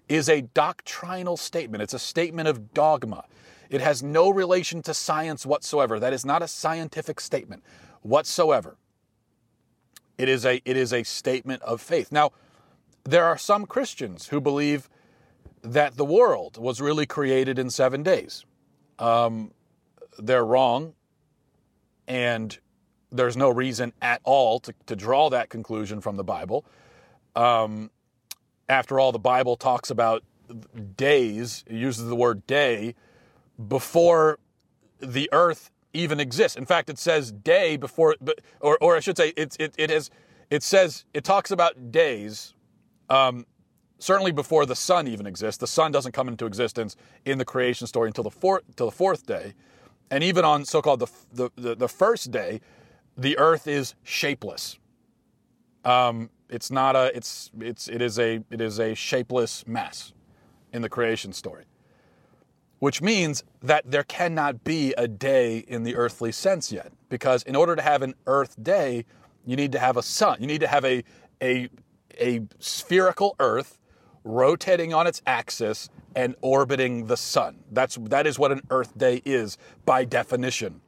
is 0.06 0.28
a 0.28 0.42
doctrinal 0.42 1.38
statement. 1.38 1.82
It's 1.82 1.94
a 1.94 1.98
statement 1.98 2.46
of 2.46 2.74
dogma. 2.74 3.24
It 3.70 3.80
has 3.80 4.02
no 4.02 4.28
relation 4.28 4.82
to 4.82 4.92
science 4.92 5.46
whatsoever. 5.46 5.98
That 5.98 6.12
is 6.12 6.26
not 6.26 6.42
a 6.42 6.46
scientific 6.46 7.20
statement 7.20 7.62
whatsoever. 8.02 8.76
It 10.18 10.28
is 10.28 10.44
a, 10.44 10.60
it 10.66 10.76
is 10.76 10.92
a 10.92 11.04
statement 11.04 11.62
of 11.62 11.80
faith. 11.80 12.12
Now, 12.12 12.32
there 13.04 13.24
are 13.24 13.38
some 13.38 13.64
Christians 13.64 14.28
who 14.28 14.42
believe 14.42 14.90
that 15.62 15.96
the 15.96 16.04
world 16.04 16.58
was 16.58 16.82
really 16.82 17.06
created 17.06 17.58
in 17.58 17.70
seven 17.70 18.02
days. 18.02 18.44
Um, 18.98 19.52
they're 20.18 20.44
wrong, 20.44 20.94
and 22.06 22.59
there's 23.11 23.37
no 23.37 23.49
reason 23.50 23.92
at 24.02 24.21
all 24.25 24.59
to, 24.61 24.75
to 24.87 24.97
draw 24.97 25.30
that 25.30 25.49
conclusion 25.49 26.00
from 26.00 26.16
the 26.16 26.25
Bible. 26.25 26.64
Um, 27.37 27.90
after 28.68 28.99
all, 28.99 29.12
the 29.12 29.18
Bible 29.18 29.56
talks 29.56 29.90
about 29.90 30.25
days, 30.97 31.64
it 31.66 31.76
uses 31.76 32.06
the 32.06 32.16
word 32.16 32.47
day 32.47 32.94
before 33.68 34.38
the 35.00 35.28
earth 35.33 35.71
even 35.92 36.18
exists. 36.18 36.56
In 36.56 36.66
fact, 36.66 36.90
it 36.90 36.99
says 36.99 37.30
day 37.30 37.76
before, 37.76 38.16
or, 38.61 38.78
or 38.80 38.97
I 38.97 39.00
should 39.00 39.16
say, 39.16 39.33
it, 39.37 39.56
it, 39.61 39.75
it, 39.78 39.90
has, 39.90 40.11
it 40.50 40.62
says, 40.62 41.04
it 41.14 41.25
talks 41.25 41.50
about 41.50 41.92
days 41.92 42.54
um, 43.09 43.47
certainly 43.99 44.33
before 44.33 44.66
the 44.66 44.76
sun 44.76 45.06
even 45.06 45.26
exists. 45.26 45.59
The 45.59 45.66
sun 45.66 45.92
doesn't 45.92 46.12
come 46.12 46.28
into 46.28 46.47
existence 46.47 46.97
in 47.25 47.38
the 47.38 47.44
creation 47.44 47.87
story 47.87 48.09
until 48.09 48.25
the 48.25 48.30
fourth, 48.30 48.64
until 48.68 48.87
the 48.87 48.97
fourth 48.97 49.26
day. 49.26 49.54
And 50.11 50.23
even 50.23 50.44
on 50.44 50.64
so-called 50.64 51.00
the, 51.00 51.06
the, 51.32 51.50
the, 51.56 51.75
the 51.75 51.88
first 51.88 52.30
day, 52.30 52.61
the 53.16 53.38
earth 53.38 53.66
is 53.66 53.94
shapeless. 54.02 54.78
Um, 55.84 56.30
it's 56.49 56.70
not 56.70 56.96
a, 56.96 57.14
it's, 57.16 57.50
it's, 57.61 57.88
it 57.88 58.00
is 58.00 58.18
a, 58.18 58.42
it 58.50 58.61
is 58.61 58.78
a 58.78 58.94
shapeless 58.94 59.66
mess 59.66 60.12
in 60.73 60.82
the 60.82 60.88
creation 60.88 61.32
story 61.32 61.64
which 62.84 63.00
means 63.00 63.42
that 63.62 63.90
there 63.90 64.04
cannot 64.04 64.62
be 64.62 64.92
a 64.99 65.08
day 65.08 65.56
in 65.68 65.84
the 65.84 65.96
earthly 65.96 66.30
sense 66.30 66.70
yet. 66.70 66.92
Because 67.08 67.42
in 67.44 67.56
order 67.56 67.75
to 67.75 67.80
have 67.80 68.02
an 68.02 68.14
earth 68.26 68.62
day, 68.62 69.06
you 69.46 69.56
need 69.56 69.73
to 69.73 69.78
have 69.78 69.96
a 69.96 70.02
sun. 70.02 70.37
You 70.38 70.46
need 70.46 70.61
to 70.61 70.66
have 70.66 70.84
a, 70.84 71.02
a, 71.42 71.70
a 72.20 72.42
spherical 72.58 73.37
earth 73.40 73.78
rotating 74.24 74.92
on 74.92 75.06
its 75.06 75.22
axis 75.26 75.88
and 76.16 76.34
orbiting 76.40 77.06
the 77.06 77.16
sun. 77.16 77.58
That's, 77.70 77.96
that 77.96 78.26
is 78.26 78.38
what 78.38 78.52
an 78.52 78.62
earth 78.70 78.96
day 78.96 79.22
is 79.24 79.58
by 79.84 80.04
definition. 80.04 80.80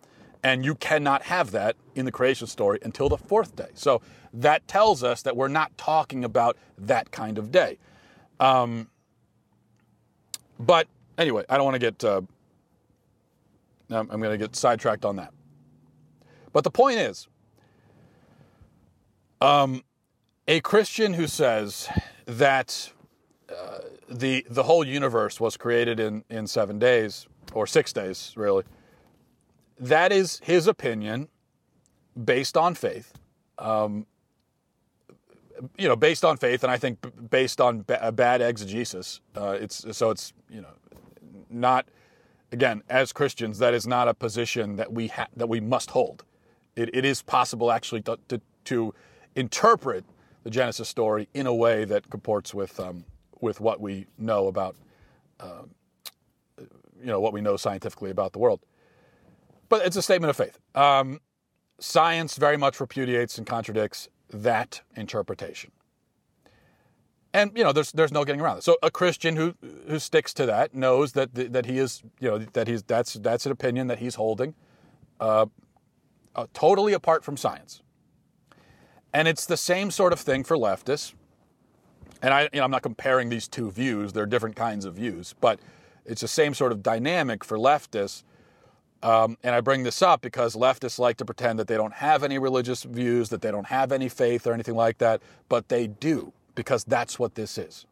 And 0.42 0.64
you 0.64 0.74
cannot 0.74 1.22
have 1.22 1.50
that 1.52 1.76
in 1.94 2.04
the 2.04 2.12
creation 2.12 2.46
story 2.46 2.78
until 2.82 3.08
the 3.08 3.18
fourth 3.18 3.56
day. 3.56 3.70
So 3.74 4.00
that 4.32 4.66
tells 4.68 5.02
us 5.02 5.22
that 5.22 5.36
we're 5.36 5.48
not 5.48 5.76
talking 5.76 6.24
about 6.24 6.56
that 6.78 7.10
kind 7.10 7.38
of 7.38 7.50
day. 7.50 7.78
Um, 8.38 8.88
but 10.58 10.88
Anyway, 11.18 11.44
I 11.48 11.56
don't 11.56 11.64
want 11.64 11.74
to 11.74 11.78
get. 11.78 12.04
Uh, 12.04 12.22
I'm 13.88 14.06
going 14.06 14.30
to 14.30 14.38
get 14.38 14.56
sidetracked 14.56 15.04
on 15.04 15.16
that. 15.16 15.32
But 16.52 16.64
the 16.64 16.70
point 16.70 16.98
is, 16.98 17.28
um, 19.40 19.82
a 20.48 20.60
Christian 20.60 21.14
who 21.14 21.26
says 21.26 21.88
that 22.26 22.92
the 24.08 24.46
the 24.48 24.62
whole 24.62 24.86
universe 24.86 25.40
was 25.40 25.56
created 25.56 26.00
in 26.00 26.24
in 26.30 26.46
seven 26.46 26.78
days 26.78 27.26
or 27.52 27.66
six 27.66 27.92
days, 27.92 28.32
really. 28.36 28.64
That 29.78 30.12
is 30.12 30.40
his 30.42 30.66
opinion, 30.66 31.28
based 32.24 32.56
on 32.56 32.74
faith. 32.74 33.12
Um, 33.58 34.06
you 35.78 35.88
know, 35.88 35.96
based 35.96 36.24
on 36.24 36.36
faith, 36.36 36.64
and 36.64 36.70
I 36.70 36.76
think 36.76 36.98
based 37.30 37.60
on 37.60 37.82
ba- 37.86 38.12
bad 38.12 38.42
exegesis. 38.42 39.20
Uh, 39.34 39.56
it's 39.60 39.84
so 39.96 40.10
it's 40.10 40.32
you 40.50 40.60
know 40.60 40.74
not 41.48 41.86
again 42.52 42.82
as 42.88 43.12
Christians 43.12 43.58
that 43.58 43.74
is 43.74 43.86
not 43.86 44.08
a 44.08 44.14
position 44.14 44.76
that 44.76 44.92
we 44.92 45.08
ha- 45.08 45.28
that 45.36 45.48
we 45.48 45.60
must 45.60 45.90
hold. 45.90 46.24
It, 46.74 46.94
it 46.94 47.06
is 47.06 47.22
possible 47.22 47.72
actually 47.72 48.02
to, 48.02 48.18
to, 48.28 48.40
to, 48.64 48.94
interpret 49.34 50.04
the 50.44 50.50
Genesis 50.50 50.88
story 50.88 51.28
in 51.34 51.46
a 51.46 51.54
way 51.54 51.84
that 51.84 52.10
comports 52.10 52.54
with 52.54 52.78
um, 52.80 53.04
with 53.40 53.60
what 53.60 53.80
we 53.80 54.06
know 54.18 54.46
about 54.46 54.76
uh, 55.40 55.62
you 56.58 57.06
know 57.06 57.20
what 57.20 57.32
we 57.32 57.40
know 57.40 57.56
scientifically 57.56 58.10
about 58.10 58.32
the 58.32 58.38
world. 58.38 58.60
But 59.68 59.84
it's 59.84 59.96
a 59.96 60.02
statement 60.02 60.30
of 60.30 60.36
faith. 60.36 60.58
Um, 60.74 61.20
science 61.78 62.36
very 62.36 62.56
much 62.56 62.80
repudiates 62.80 63.38
and 63.38 63.46
contradicts 63.46 64.08
that 64.30 64.80
interpretation. 64.94 65.72
And 67.32 67.52
you 67.54 67.64
know, 67.64 67.72
there's 67.72 67.92
there's 67.92 68.12
no 68.12 68.24
getting 68.24 68.40
around 68.40 68.58
it. 68.58 68.64
So 68.64 68.76
a 68.82 68.90
Christian 68.90 69.36
who 69.36 69.54
who 69.88 69.98
sticks 69.98 70.32
to 70.34 70.46
that 70.46 70.74
knows 70.74 71.12
that 71.12 71.34
that 71.34 71.66
he 71.66 71.78
is 71.78 72.02
you 72.18 72.30
know 72.30 72.38
that 72.38 72.66
he's 72.66 72.82
that's 72.82 73.14
that's 73.14 73.44
an 73.44 73.52
opinion 73.52 73.88
that 73.88 73.98
he's 73.98 74.14
holding, 74.14 74.54
uh, 75.20 75.46
uh, 76.34 76.46
totally 76.54 76.94
apart 76.94 77.24
from 77.24 77.36
science. 77.36 77.82
And 79.12 79.28
it's 79.28 79.46
the 79.46 79.56
same 79.56 79.90
sort 79.90 80.12
of 80.12 80.20
thing 80.20 80.44
for 80.44 80.56
leftists. 80.56 81.14
And 82.23 82.32
I 82.32 82.42
you 82.44 82.49
know 82.54 82.64
I'm 82.64 82.70
not 82.70 82.82
comparing 82.82 83.28
these 83.28 83.49
two 83.49 83.70
views; 83.70 84.12
they're 84.12 84.26
different 84.26 84.56
kinds 84.56 84.85
of 84.85 84.94
views, 84.94 85.35
but 85.40 85.61
it's 86.04 86.20
the 86.20 86.28
same 86.28 86.54
sort 86.54 86.73
of 86.73 86.82
dynamic 86.82 87.44
for 87.44 87.58
leftists. 87.58 88.23
Um, 89.02 89.37
and 89.42 89.54
I 89.54 89.61
bring 89.61 89.82
this 89.82 90.00
up 90.02 90.23
because 90.23 90.56
leftists 90.56 90.99
like 90.99 91.18
to 91.18 91.25
pretend 91.25 91.58
that 91.58 91.68
they 91.68 91.76
don't 91.76 91.92
have 91.92 92.25
any 92.25 92.38
religious 92.38 92.82
views, 92.82 93.28
that 93.28 93.42
they 93.42 93.50
don't 93.50 93.66
have 93.66 93.92
any 93.92 94.08
faith 94.08 94.46
or 94.46 94.52
anything 94.52 94.75
like 94.75 94.99
that, 94.99 95.20
but 95.49 95.68
they 95.68 95.87
do 95.87 96.32
because 96.54 96.82
that's 96.85 97.18
what 97.18 97.35
this 97.35 97.58
is. 97.58 97.87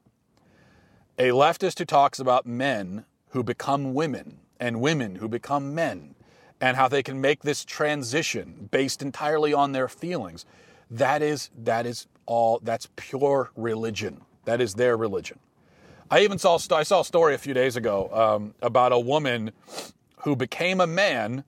A 1.19 1.28
leftist 1.28 1.78
who 1.78 1.85
talks 1.85 2.19
about 2.19 2.47
men 2.47 3.04
who 3.28 3.45
become 3.45 3.95
women 3.95 4.38
and 4.59 4.81
women 4.81 5.16
who 5.16 5.28
become 5.28 5.75
men 5.75 6.14
and 6.61 6.76
how 6.76 6.88
they 6.88 7.02
can 7.02 7.21
make 7.21 7.43
this 7.43 7.64
transition 7.64 8.69
based 8.71 9.02
entirely 9.02 9.52
on 9.52 9.73
their 9.73 9.88
feelings. 9.88 10.47
That 10.91 11.23
is 11.23 11.50
that 11.64 11.87
is 11.87 12.07
all 12.26 12.61
that's 12.62 12.88
pure 12.97 13.50
religion. 13.57 14.21
That 14.45 14.61
is 14.61 14.75
their 14.75 14.97
religion. 14.97 15.38
I 16.11 16.21
even 16.21 16.38
saw 16.38 16.59
I 16.73 16.83
saw 16.83 17.00
a 17.00 17.05
story 17.05 17.35
a 17.35 17.38
few 17.38 17.55
days 17.55 17.76
ago 17.76 18.11
um, 18.12 18.55
about 18.62 18.93
a 18.93 18.99
woman 18.99 19.53
who 20.23 20.37
became 20.37 20.81
a 20.81 20.87
man 20.87 21.45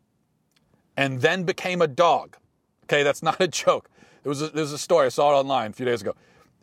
and 0.96 1.20
then 1.20 1.44
became 1.44 1.82
a 1.82 1.86
dog. 1.86 2.36
Okay, 2.84 3.02
that's 3.02 3.22
not 3.22 3.40
a 3.40 3.48
joke. 3.48 3.90
It 4.24 4.28
was 4.28 4.42
a, 4.42 4.48
there 4.48 4.62
was 4.62 4.72
a 4.72 4.78
story 4.78 5.06
I 5.06 5.10
saw 5.10 5.32
it 5.32 5.40
online 5.40 5.70
a 5.70 5.74
few 5.74 5.86
days 5.86 6.02
ago. 6.02 6.14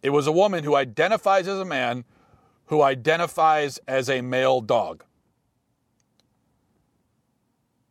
It 0.02 0.10
was 0.10 0.28
a 0.28 0.32
woman 0.32 0.64
who 0.64 0.76
identifies 0.76 1.48
as 1.48 1.60
a 1.60 1.66
man 1.66 2.04
who 2.66 2.82
identifies 2.82 3.80
as 3.88 4.10
a 4.10 4.22
male 4.22 4.62
dog. 4.62 5.04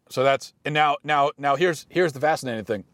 So 0.09 0.23
that's 0.23 0.53
and 0.65 0.75
now 0.75 0.97
now 1.05 1.31
now 1.39 1.57
here's 1.57 1.87
here's 1.89 2.13
the 2.13 2.21
fascinating 2.21 2.65
thing. 2.65 2.85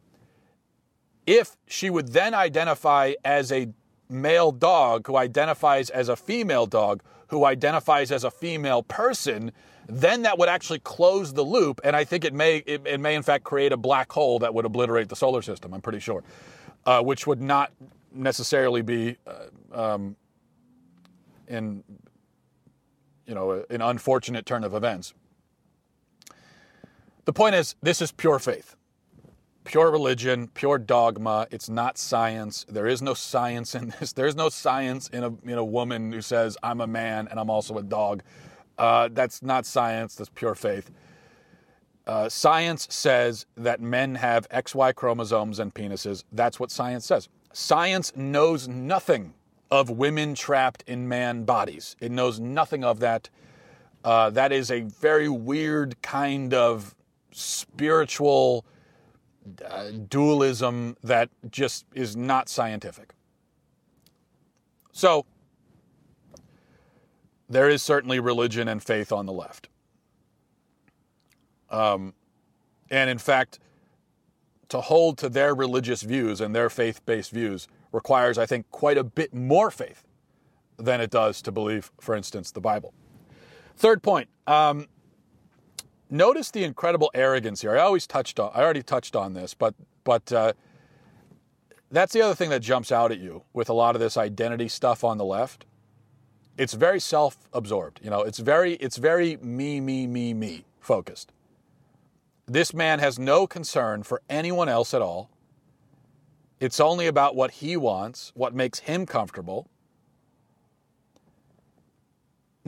If 1.29 1.59
she 1.67 1.91
would 1.91 2.09
then 2.15 2.33
identify 2.33 3.13
as 3.23 3.53
a 3.53 3.69
male 4.09 4.51
dog 4.51 5.07
who 5.07 5.19
identifies 5.19 5.91
as 5.91 6.09
a 6.09 6.17
female 6.17 6.65
dog 6.65 7.03
who 7.27 7.45
identifies 7.45 8.11
as 8.11 8.25
a 8.25 8.31
female 8.31 8.83
person, 8.83 9.53
then 9.87 10.23
that 10.23 10.39
would 10.39 10.49
actually 10.49 10.79
close 10.79 11.35
the 11.35 11.43
loop 11.43 11.83
and 11.85 11.95
I 11.95 12.05
think 12.05 12.25
it 12.25 12.33
may 12.33 12.63
it, 12.65 12.81
it 12.87 12.99
may 12.99 13.15
in 13.15 13.23
fact 13.23 13.45
create 13.45 13.75
a 13.75 13.77
black 13.77 14.11
hole 14.11 14.39
that 14.39 14.55
would 14.55 14.65
obliterate 14.65 15.11
the 15.11 15.17
solar 15.17 15.43
system, 15.43 15.75
I'm 15.75 15.83
pretty 15.83 16.01
sure. 16.01 16.25
Uh, 16.87 17.03
which 17.03 17.27
would 17.27 17.43
not 17.43 17.73
necessarily 18.11 18.81
be 18.81 19.19
uh, 19.27 19.95
um, 19.95 20.17
in 21.47 21.85
you 23.27 23.35
know 23.35 23.67
an 23.69 23.83
unfortunate 23.83 24.47
turn 24.47 24.65
of 24.65 24.73
events. 24.73 25.13
The 27.27 27.35
point 27.35 27.55
is, 27.55 27.75
this 27.83 28.01
is 28.01 28.13
pure 28.13 28.39
faith. 28.39 28.77
Pure 29.69 29.91
religion, 29.91 30.49
pure 30.55 30.79
dogma. 30.79 31.47
It's 31.51 31.69
not 31.69 31.99
science. 31.99 32.65
There 32.71 32.87
is 32.87 33.03
no 33.03 33.13
science 33.13 33.75
in 33.75 33.93
this. 34.01 34.13
There's 34.19 34.35
no 34.35 34.49
science 34.49 35.09
in 35.09 35.23
a 35.23 35.33
in 35.45 35.59
a 35.59 35.65
woman 35.65 36.11
who 36.11 36.23
says 36.23 36.57
I'm 36.63 36.81
a 36.81 36.87
man 36.87 37.29
and 37.31 37.39
I'm 37.39 37.51
also 37.51 37.77
a 37.77 37.83
dog. 37.83 38.23
Uh, 38.79 39.11
that's 39.13 39.43
not 39.43 39.67
science. 39.67 40.15
That's 40.15 40.31
pure 40.35 40.55
faith. 40.55 40.91
Uh, 42.07 42.31
science 42.31 42.87
says 42.91 43.45
that 43.59 43.83
men 43.83 44.15
have 44.15 44.49
XY 44.49 44.95
chromosomes 44.95 45.59
and 45.59 45.75
penises. 45.75 46.25
That's 46.33 46.59
what 46.59 46.71
science 46.71 47.05
says. 47.05 47.29
Science 47.53 48.17
knows 48.17 48.69
nothing 48.69 49.35
of 49.71 49.91
women 49.91 50.35
trapped 50.35 50.83
in 50.87 51.07
man 51.07 51.45
bodies. 51.45 51.95
It 52.01 52.11
knows 52.11 52.41
nothing 52.41 52.85
of 52.85 53.01
that. 53.01 53.29
Uh, 54.03 54.31
that 54.31 54.51
is 54.51 54.71
a 54.71 54.81
very 54.81 55.29
weird 55.29 56.01
kind 56.01 56.55
of 56.55 56.95
spiritual 57.33 58.65
uh, 59.65 59.91
dualism 60.09 60.97
that 61.03 61.31
just 61.51 61.87
is 61.95 62.17
not 62.17 62.49
scientific. 62.49 63.15
So, 64.93 65.27
there 67.49 67.69
is 67.69 67.83
certainly 67.83 68.21
religion 68.21 68.69
and 68.69 68.83
faith 68.83 69.11
on 69.11 69.27
the 69.27 69.33
left. 69.33 69.69
Um, 71.71 72.15
and 72.91 73.09
in 73.09 73.19
fact, 73.19 73.59
to 74.69 74.81
hold 74.81 75.19
to 75.19 75.29
their 75.29 75.55
religious 75.55 76.03
views 76.03 76.41
and 76.41 76.55
their 76.55 76.69
faith 76.69 77.05
based 77.07 77.31
views 77.31 77.69
requires, 77.93 78.39
I 78.39 78.47
think, 78.47 78.71
quite 78.71 78.99
a 78.99 79.05
bit 79.05 79.33
more 79.33 79.71
faith 79.71 80.05
than 80.79 81.01
it 81.01 81.11
does 81.11 81.43
to 81.43 81.53
believe, 81.53 81.91
for 82.01 82.15
instance, 82.15 82.51
the 82.51 82.61
Bible. 82.61 82.93
Third 83.77 84.03
point 84.03 84.29
um, 84.47 84.87
notice 86.11 86.51
the 86.51 86.65
incredible 86.65 87.11
arrogance 87.15 87.61
here. 87.61 87.77
I 87.77 87.81
always 87.81 88.07
touched 88.07 88.39
on, 88.41 88.51
I 88.55 88.63
already 88.63 88.83
touched 88.83 89.17
on 89.17 89.35
this, 89.35 89.55
but 89.55 89.75
but 90.05 90.33
uh, 90.33 90.53
that's 91.91 92.13
the 92.13 92.23
other 92.23 92.35
thing 92.35 92.51
that 92.51 92.61
jumps 92.61 92.93
out 92.93 93.13
at 93.13 93.19
you 93.19 93.43
with 93.53 93.69
a 93.69 93.73
lot 93.73 93.95
of 93.95 94.01
this 94.01 94.17
identity 94.17 94.69
stuff 94.69 95.05
on 95.05 95.19
the 95.19 95.25
left. 95.25 95.65
It's 96.57 96.75
very 96.75 97.01
self-absorbed. 97.01 98.01
You 98.03 98.11
know, 98.11 98.23
it's 98.23 98.39
very 98.39 98.75
it's 98.75 98.97
very 98.97 99.37
me 99.39 99.81
me 99.81 100.07
me 100.07 100.35
me 100.35 100.65
focused. 100.81 101.33
This 102.47 102.73
man 102.73 102.99
has 102.99 103.19
no 103.19 103.47
concern 103.47 104.03
for 104.03 104.23
anyone 104.29 104.69
else 104.69 104.95
at 104.95 105.03
all. 105.03 105.31
It's 106.61 106.81
only 106.81 107.07
about 107.07 107.37
what 107.37 107.53
he 107.53 107.77
wants, 107.77 108.33
what 108.35 108.55
makes 108.55 108.81
him 108.81 109.07
comfortable. 109.07 109.69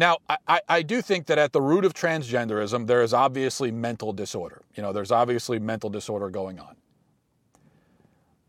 Now, 0.00 0.16
I, 0.48 0.62
I 0.66 0.80
do 0.80 1.02
think 1.02 1.26
that 1.26 1.36
at 1.36 1.52
the 1.52 1.60
root 1.60 1.84
of 1.84 1.92
transgenderism, 1.92 2.86
there 2.86 3.02
is 3.02 3.12
obviously 3.12 3.70
mental 3.70 4.14
disorder. 4.14 4.62
You 4.74 4.82
know, 4.82 4.94
there's 4.94 5.12
obviously 5.12 5.58
mental 5.58 5.90
disorder 5.90 6.30
going 6.30 6.58
on. 6.58 6.76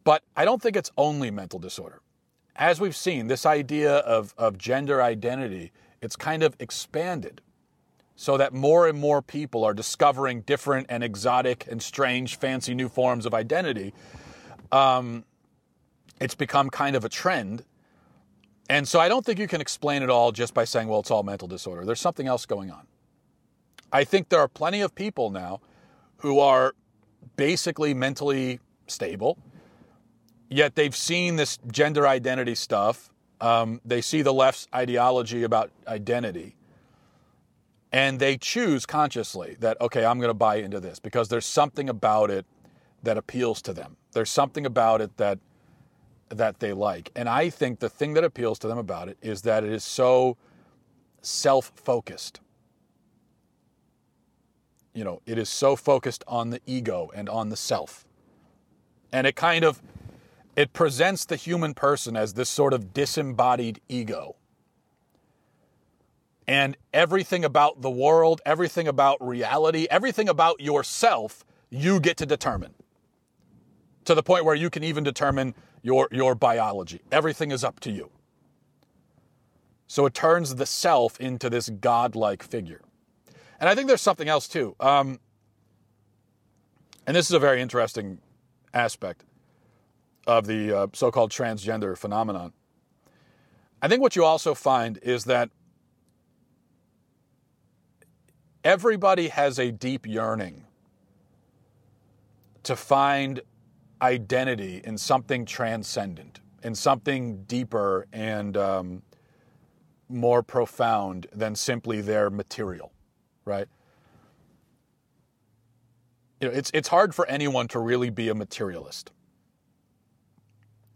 But 0.05 0.23
I 0.37 0.45
don't 0.45 0.61
think 0.61 0.77
it's 0.77 0.91
only 0.95 1.29
mental 1.29 1.59
disorder. 1.59 1.99
As 2.55 2.79
we've 2.79 2.95
seen, 2.95 3.27
this 3.27 3.45
idea 3.45 3.97
of, 3.97 4.33
of 4.37 4.57
gender 4.57 5.01
identity, 5.01 5.73
it's 6.01 6.15
kind 6.15 6.41
of 6.41 6.55
expanded 6.57 7.41
so 8.15 8.37
that 8.37 8.53
more 8.53 8.87
and 8.87 8.97
more 8.97 9.21
people 9.21 9.65
are 9.65 9.73
discovering 9.73 10.43
different 10.43 10.87
and 10.87 11.03
exotic 11.03 11.67
and 11.69 11.83
strange, 11.83 12.37
fancy 12.37 12.73
new 12.73 12.87
forms 12.87 13.25
of 13.25 13.33
identity. 13.33 13.93
Um, 14.71 15.25
it's 16.21 16.35
become 16.35 16.69
kind 16.69 16.95
of 16.95 17.03
a 17.03 17.09
trend 17.09 17.65
and 18.71 18.87
so 18.87 19.01
I 19.01 19.09
don't 19.09 19.25
think 19.25 19.37
you 19.37 19.49
can 19.49 19.59
explain 19.59 20.01
it 20.01 20.09
all 20.09 20.31
just 20.31 20.53
by 20.53 20.63
saying, 20.63 20.87
well, 20.87 21.01
it's 21.01 21.11
all 21.11 21.23
mental 21.23 21.45
disorder. 21.45 21.83
There's 21.83 21.99
something 21.99 22.25
else 22.25 22.45
going 22.45 22.71
on. 22.71 22.87
I 23.91 24.05
think 24.05 24.29
there 24.29 24.39
are 24.39 24.47
plenty 24.47 24.79
of 24.79 24.95
people 24.95 25.29
now 25.29 25.59
who 26.19 26.39
are 26.39 26.73
basically 27.35 27.93
mentally 27.93 28.61
stable, 28.87 29.37
yet 30.49 30.75
they've 30.75 30.95
seen 30.95 31.35
this 31.35 31.59
gender 31.69 32.07
identity 32.07 32.55
stuff. 32.55 33.09
Um, 33.41 33.81
they 33.83 33.99
see 33.99 34.21
the 34.21 34.33
left's 34.33 34.69
ideology 34.73 35.43
about 35.43 35.69
identity, 35.85 36.55
and 37.91 38.21
they 38.21 38.37
choose 38.37 38.85
consciously 38.85 39.57
that, 39.59 39.81
okay, 39.81 40.05
I'm 40.05 40.17
going 40.19 40.29
to 40.29 40.33
buy 40.33 40.55
into 40.55 40.79
this 40.79 40.97
because 40.97 41.27
there's 41.27 41.45
something 41.45 41.89
about 41.89 42.31
it 42.31 42.45
that 43.03 43.17
appeals 43.17 43.61
to 43.63 43.73
them. 43.73 43.97
There's 44.13 44.29
something 44.29 44.65
about 44.65 45.01
it 45.01 45.17
that 45.17 45.39
that 46.31 46.59
they 46.59 46.73
like. 46.73 47.11
And 47.15 47.29
I 47.29 47.49
think 47.49 47.79
the 47.79 47.89
thing 47.89 48.13
that 48.13 48.23
appeals 48.23 48.59
to 48.59 48.67
them 48.67 48.77
about 48.77 49.09
it 49.09 49.17
is 49.21 49.41
that 49.43 49.63
it 49.63 49.71
is 49.71 49.83
so 49.83 50.37
self 51.21 51.71
focused. 51.75 52.39
You 54.93 55.03
know, 55.03 55.21
it 55.25 55.37
is 55.37 55.49
so 55.49 55.75
focused 55.75 56.23
on 56.27 56.49
the 56.49 56.61
ego 56.65 57.11
and 57.15 57.29
on 57.29 57.49
the 57.49 57.55
self. 57.55 58.05
And 59.13 59.27
it 59.27 59.35
kind 59.35 59.63
of 59.63 59.81
it 60.55 60.73
presents 60.73 61.25
the 61.25 61.37
human 61.37 61.73
person 61.73 62.17
as 62.17 62.33
this 62.33 62.49
sort 62.49 62.73
of 62.73 62.93
disembodied 62.93 63.79
ego. 63.87 64.35
And 66.47 66.75
everything 66.93 67.45
about 67.45 67.81
the 67.81 67.89
world, 67.89 68.41
everything 68.45 68.87
about 68.87 69.25
reality, 69.25 69.87
everything 69.89 70.27
about 70.27 70.59
yourself, 70.59 71.45
you 71.69 71.99
get 72.01 72.17
to 72.17 72.25
determine. 72.25 72.73
To 74.05 74.15
the 74.15 74.23
point 74.23 74.43
where 74.43 74.55
you 74.55 74.69
can 74.69 74.83
even 74.83 75.03
determine 75.03 75.55
your, 75.81 76.07
your 76.11 76.35
biology. 76.35 77.01
Everything 77.11 77.51
is 77.51 77.63
up 77.63 77.79
to 77.81 77.91
you. 77.91 78.09
So 79.87 80.05
it 80.05 80.13
turns 80.13 80.55
the 80.55 80.65
self 80.65 81.19
into 81.19 81.49
this 81.49 81.69
godlike 81.69 82.43
figure. 82.43 82.81
And 83.59 83.69
I 83.69 83.75
think 83.75 83.87
there's 83.87 84.01
something 84.01 84.29
else 84.29 84.47
too. 84.47 84.75
Um, 84.79 85.19
and 87.05 87.15
this 87.15 87.25
is 87.25 87.33
a 87.33 87.39
very 87.39 87.61
interesting 87.61 88.19
aspect 88.73 89.25
of 90.27 90.47
the 90.47 90.71
uh, 90.71 90.87
so 90.93 91.11
called 91.11 91.31
transgender 91.31 91.97
phenomenon. 91.97 92.53
I 93.81 93.87
think 93.87 94.01
what 94.01 94.15
you 94.15 94.23
also 94.23 94.53
find 94.53 94.99
is 95.01 95.25
that 95.25 95.49
everybody 98.63 99.29
has 99.29 99.57
a 99.57 99.71
deep 99.71 100.07
yearning 100.07 100.65
to 102.63 102.75
find 102.75 103.41
identity 104.01 104.81
in 104.83 104.97
something 104.97 105.45
transcendent, 105.45 106.39
in 106.63 106.75
something 106.75 107.43
deeper 107.43 108.07
and 108.11 108.57
um, 108.57 109.01
more 110.09 110.43
profound 110.43 111.27
than 111.33 111.55
simply 111.55 112.01
their 112.01 112.29
material, 112.29 112.91
right? 113.45 113.67
You 116.39 116.47
know, 116.47 116.53
it's 116.53 116.71
it's 116.73 116.87
hard 116.87 117.13
for 117.13 117.25
anyone 117.27 117.67
to 117.69 117.79
really 117.79 118.09
be 118.09 118.29
a 118.29 118.35
materialist. 118.35 119.11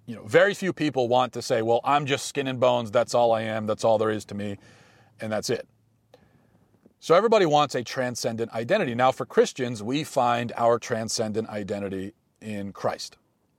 You 0.07 0.15
know, 0.15 0.23
very 0.25 0.53
few 0.53 0.73
people 0.73 1.07
want 1.07 1.33
to 1.33 1.41
say, 1.41 1.61
"Well, 1.61 1.81
I'm 1.83 2.05
just 2.05 2.25
skin 2.25 2.47
and 2.47 2.59
bones. 2.59 2.91
That's 2.91 3.13
all 3.13 3.31
I 3.31 3.41
am. 3.41 3.67
That's 3.67 3.83
all 3.83 3.97
there 3.97 4.09
is 4.09 4.25
to 4.25 4.35
me, 4.35 4.57
and 5.21 5.31
that's 5.31 5.49
it." 5.49 5.67
So 6.99 7.13
everybody 7.13 7.45
wants 7.45 7.75
a 7.75 7.83
transcendent 7.83 8.51
identity. 8.53 8.95
Now, 8.95 9.11
for 9.11 9.27
Christians, 9.27 9.83
we 9.83 10.03
find 10.03 10.51
our 10.57 10.79
transcendent 10.79 11.49
identity 11.49 12.13
in 12.45 12.71
Christ. 12.71 13.17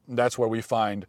That's 0.09 0.39
where 0.39 0.49
we 0.49 0.63
find 0.63 1.07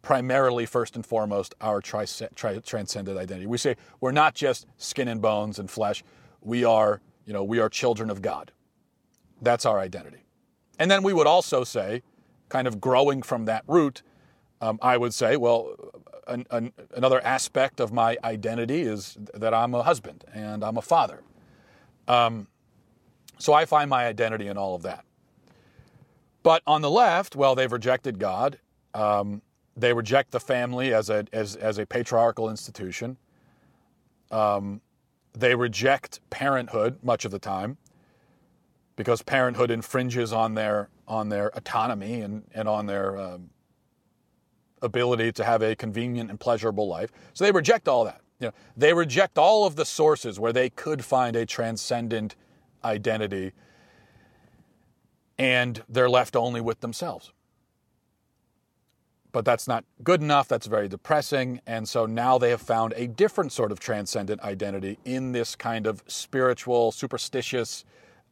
primarily, 0.00 0.66
first 0.66 0.94
and 0.94 1.04
foremost, 1.04 1.54
our 1.60 1.80
tri- 1.80 2.06
tri- 2.34 2.58
transcendent 2.58 3.18
identity. 3.18 3.46
We 3.46 3.58
say 3.58 3.76
we're 4.00 4.12
not 4.12 4.34
just 4.34 4.66
skin 4.76 5.08
and 5.08 5.20
bones 5.20 5.58
and 5.58 5.70
flesh. 5.70 6.04
We 6.40 6.64
are, 6.64 7.00
you 7.26 7.32
know, 7.32 7.42
we 7.42 7.58
are 7.58 7.68
children 7.68 8.10
of 8.10 8.22
God. 8.22 8.52
That's 9.42 9.66
our 9.66 9.78
identity. 9.78 10.24
And 10.78 10.90
then 10.90 11.02
we 11.02 11.12
would 11.12 11.26
also 11.26 11.64
say, 11.64 12.02
kind 12.48 12.68
of 12.68 12.80
growing 12.80 13.22
from 13.22 13.46
that 13.46 13.64
root, 13.66 14.02
um, 14.60 14.78
I 14.82 14.96
would 14.96 15.14
say, 15.14 15.36
well, 15.36 15.74
an, 16.28 16.46
an, 16.50 16.72
another 16.94 17.20
aspect 17.24 17.80
of 17.80 17.92
my 17.92 18.16
identity 18.22 18.82
is 18.82 19.16
that 19.34 19.52
I'm 19.54 19.74
a 19.74 19.82
husband 19.82 20.24
and 20.32 20.62
I'm 20.62 20.76
a 20.76 20.82
father. 20.82 21.22
Um, 22.06 22.46
so 23.38 23.52
I 23.52 23.64
find 23.64 23.90
my 23.90 24.06
identity 24.06 24.46
in 24.46 24.56
all 24.56 24.74
of 24.74 24.82
that. 24.82 25.04
But 26.44 26.62
on 26.66 26.82
the 26.82 26.90
left, 26.90 27.34
well, 27.34 27.56
they've 27.56 27.72
rejected 27.72 28.20
God. 28.20 28.60
Um, 28.92 29.42
they 29.76 29.92
reject 29.92 30.30
the 30.30 30.38
family 30.38 30.94
as 30.94 31.10
a, 31.10 31.24
as, 31.32 31.56
as 31.56 31.78
a 31.78 31.86
patriarchal 31.86 32.50
institution. 32.50 33.16
Um, 34.30 34.82
they 35.32 35.54
reject 35.54 36.20
parenthood 36.30 36.98
much 37.02 37.24
of 37.24 37.32
the 37.32 37.38
time 37.38 37.78
because 38.94 39.22
parenthood 39.22 39.70
infringes 39.70 40.32
on 40.32 40.54
their, 40.54 40.90
on 41.08 41.30
their 41.30 41.48
autonomy 41.56 42.20
and, 42.20 42.44
and 42.54 42.68
on 42.68 42.86
their 42.86 43.16
um, 43.16 43.48
ability 44.82 45.32
to 45.32 45.44
have 45.44 45.62
a 45.62 45.74
convenient 45.74 46.28
and 46.28 46.38
pleasurable 46.38 46.86
life. 46.86 47.10
So 47.32 47.44
they 47.44 47.52
reject 47.52 47.88
all 47.88 48.04
that. 48.04 48.20
You 48.38 48.48
know, 48.48 48.54
they 48.76 48.92
reject 48.92 49.38
all 49.38 49.66
of 49.66 49.76
the 49.76 49.86
sources 49.86 50.38
where 50.38 50.52
they 50.52 50.68
could 50.68 51.04
find 51.04 51.36
a 51.36 51.46
transcendent 51.46 52.36
identity 52.84 53.52
and 55.38 55.82
they're 55.88 56.10
left 56.10 56.36
only 56.36 56.60
with 56.60 56.80
themselves. 56.80 57.32
But 59.32 59.44
that's 59.44 59.66
not 59.66 59.84
good 60.04 60.22
enough. 60.22 60.46
That's 60.46 60.66
very 60.66 60.88
depressing. 60.88 61.60
And 61.66 61.88
so 61.88 62.06
now 62.06 62.38
they 62.38 62.50
have 62.50 62.62
found 62.62 62.94
a 62.96 63.08
different 63.08 63.50
sort 63.50 63.72
of 63.72 63.80
transcendent 63.80 64.40
identity 64.42 64.98
in 65.04 65.32
this 65.32 65.56
kind 65.56 65.88
of 65.88 66.04
spiritual, 66.06 66.92
superstitious, 66.92 67.84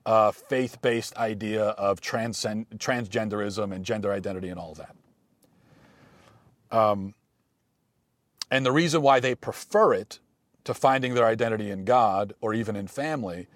uh, 0.07 0.31
faith 0.31 0.81
based 0.81 1.17
idea 1.17 1.65
of 1.65 2.01
transcend- 2.01 2.67
transgenderism 2.77 3.73
and 3.75 3.85
gender 3.85 4.13
identity 4.13 4.49
and 4.49 4.61
all 4.61 4.75
that. 4.75 4.95
Um, 6.71 7.15
and 8.51 8.65
the 8.65 8.73
reason 8.73 9.03
why 9.03 9.19
they 9.19 9.35
prefer 9.35 9.95
it 9.95 10.21
to 10.65 10.75
finding 10.75 11.15
their 11.15 11.27
identity 11.27 11.71
in 11.71 11.85
God 11.85 12.35
or 12.41 12.55
even 12.55 12.77
in 12.77 12.87
family 12.87 13.49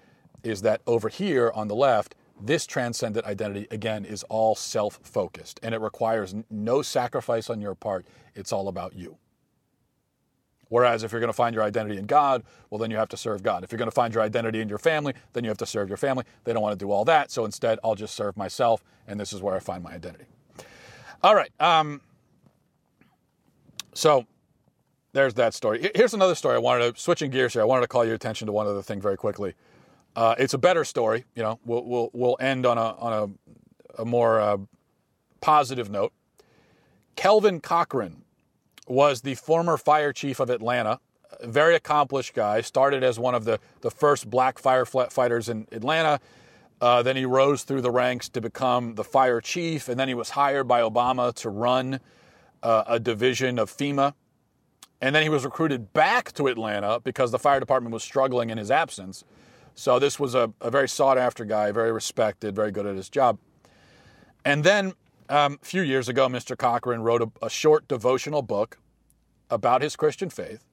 is 0.43 0.61
that 0.63 0.81
over 0.85 1.09
here 1.09 1.51
on 1.55 1.67
the 1.67 1.75
left, 1.75 2.15
this 2.39 2.65
transcendent 2.65 3.25
identity, 3.25 3.67
again, 3.71 4.05
is 4.05 4.23
all 4.23 4.55
self 4.55 4.99
focused 5.03 5.59
and 5.63 5.73
it 5.73 5.81
requires 5.81 6.35
no 6.49 6.81
sacrifice 6.81 7.49
on 7.49 7.61
your 7.61 7.75
part. 7.75 8.05
It's 8.35 8.51
all 8.51 8.67
about 8.67 8.95
you. 8.95 9.17
Whereas 10.69 11.03
if 11.03 11.11
you're 11.11 11.21
going 11.21 11.29
to 11.29 11.33
find 11.33 11.55
your 11.55 11.63
identity 11.63 11.97
in 11.97 12.05
God, 12.05 12.43
well, 12.69 12.77
then 12.77 12.91
you 12.91 12.97
have 12.97 13.09
to 13.09 13.17
serve 13.17 13.41
God. 13.41 13.63
If 13.63 13.71
you're 13.71 13.77
going 13.77 13.89
to 13.89 13.95
find 13.95 14.13
your 14.13 14.23
identity 14.23 14.59
in 14.59 14.67
your 14.67 14.77
family, 14.77 15.13
then 15.33 15.43
you 15.43 15.49
have 15.49 15.57
to 15.59 15.65
serve 15.65 15.87
your 15.87 15.97
family. 15.97 16.25
They 16.43 16.53
don't 16.53 16.61
want 16.61 16.77
to 16.77 16.85
do 16.85 16.91
all 16.91 17.05
that. 17.05 17.31
So 17.31 17.45
instead, 17.45 17.79
I'll 17.83 17.95
just 17.95 18.15
serve 18.15 18.35
myself, 18.35 18.83
and 19.07 19.19
this 19.19 19.31
is 19.31 19.41
where 19.41 19.55
I 19.55 19.59
find 19.59 19.81
my 19.81 19.93
identity. 19.93 20.25
All 21.23 21.35
right. 21.35 21.51
Um, 21.59 22.01
so 23.93 24.25
there's 25.13 25.35
that 25.35 25.53
story. 25.53 25.89
Here's 25.95 26.13
another 26.13 26.35
story. 26.35 26.55
I 26.55 26.59
wanted 26.59 26.95
to, 26.95 27.01
switching 27.01 27.31
gears 27.31 27.53
here, 27.53 27.61
I 27.61 27.65
wanted 27.65 27.81
to 27.81 27.87
call 27.87 28.05
your 28.05 28.15
attention 28.15 28.45
to 28.47 28.51
one 28.51 28.67
other 28.67 28.81
thing 28.81 29.01
very 29.01 29.17
quickly. 29.17 29.53
Uh, 30.17 30.33
it's 30.39 30.55
a 30.55 30.57
better 30.57 30.83
story. 30.83 31.25
You 31.35 31.43
know, 31.43 31.59
we'll, 31.63 31.85
we'll, 31.85 32.09
we'll 32.11 32.37
end 32.39 32.65
on 32.65 32.79
a, 32.79 32.95
on 32.95 33.13
a, 33.13 34.01
a 34.01 34.05
more 34.05 34.41
uh, 34.41 34.57
positive 35.41 35.91
note. 35.91 36.11
Kelvin 37.15 37.61
Cochran 37.61 38.23
was 38.87 39.21
the 39.21 39.35
former 39.35 39.77
fire 39.77 40.11
chief 40.11 40.39
of 40.39 40.49
Atlanta, 40.49 40.99
a 41.39 41.45
very 41.45 41.75
accomplished 41.75 42.33
guy, 42.33 42.61
started 42.61 43.03
as 43.03 43.19
one 43.19 43.35
of 43.35 43.45
the, 43.45 43.59
the 43.81 43.91
first 43.91 44.27
black 44.27 44.59
firefighters 44.59 45.49
in 45.49 45.67
Atlanta. 45.71 46.19
Uh, 46.81 47.03
then 47.03 47.15
he 47.15 47.25
rose 47.25 47.61
through 47.61 47.81
the 47.81 47.91
ranks 47.91 48.27
to 48.29 48.41
become 48.41 48.95
the 48.95 49.03
fire 49.03 49.39
chief, 49.39 49.87
and 49.87 49.99
then 49.99 50.07
he 50.07 50.15
was 50.15 50.31
hired 50.31 50.67
by 50.67 50.81
Obama 50.81 51.31
to 51.35 51.49
run 51.49 51.99
uh, 52.63 52.83
a 52.87 52.99
division 52.99 53.59
of 53.59 53.69
FEMA. 53.69 54.15
And 54.99 55.13
then 55.13 55.21
he 55.21 55.29
was 55.29 55.45
recruited 55.45 55.93
back 55.93 56.31
to 56.33 56.47
Atlanta 56.47 56.99
because 56.99 57.29
the 57.29 57.37
fire 57.37 57.59
department 57.59 57.93
was 57.93 58.01
struggling 58.01 58.49
in 58.49 58.57
his 58.57 58.71
absence. 58.71 59.23
So 59.77 59.99
this 59.99 60.19
was 60.19 60.33
a, 60.33 60.51
a 60.59 60.71
very 60.71 60.89
sought 60.89 61.19
after 61.19 61.45
guy, 61.45 61.71
very 61.71 61.91
respected, 61.91 62.55
very 62.55 62.71
good 62.71 62.87
at 62.87 62.95
his 62.95 63.09
job. 63.09 63.37
And 64.43 64.63
then 64.63 64.93
um, 65.29 65.59
a 65.61 65.65
few 65.65 65.83
years 65.83 66.09
ago, 66.09 66.27
Mr. 66.27 66.57
Cochran 66.57 67.01
wrote 67.03 67.21
a, 67.21 67.29
a 67.45 67.49
short 67.49 67.87
devotional 67.87 68.41
book 68.41 68.79
about 69.51 69.83
his 69.83 69.95
Christian 69.95 70.31
faith 70.31 70.65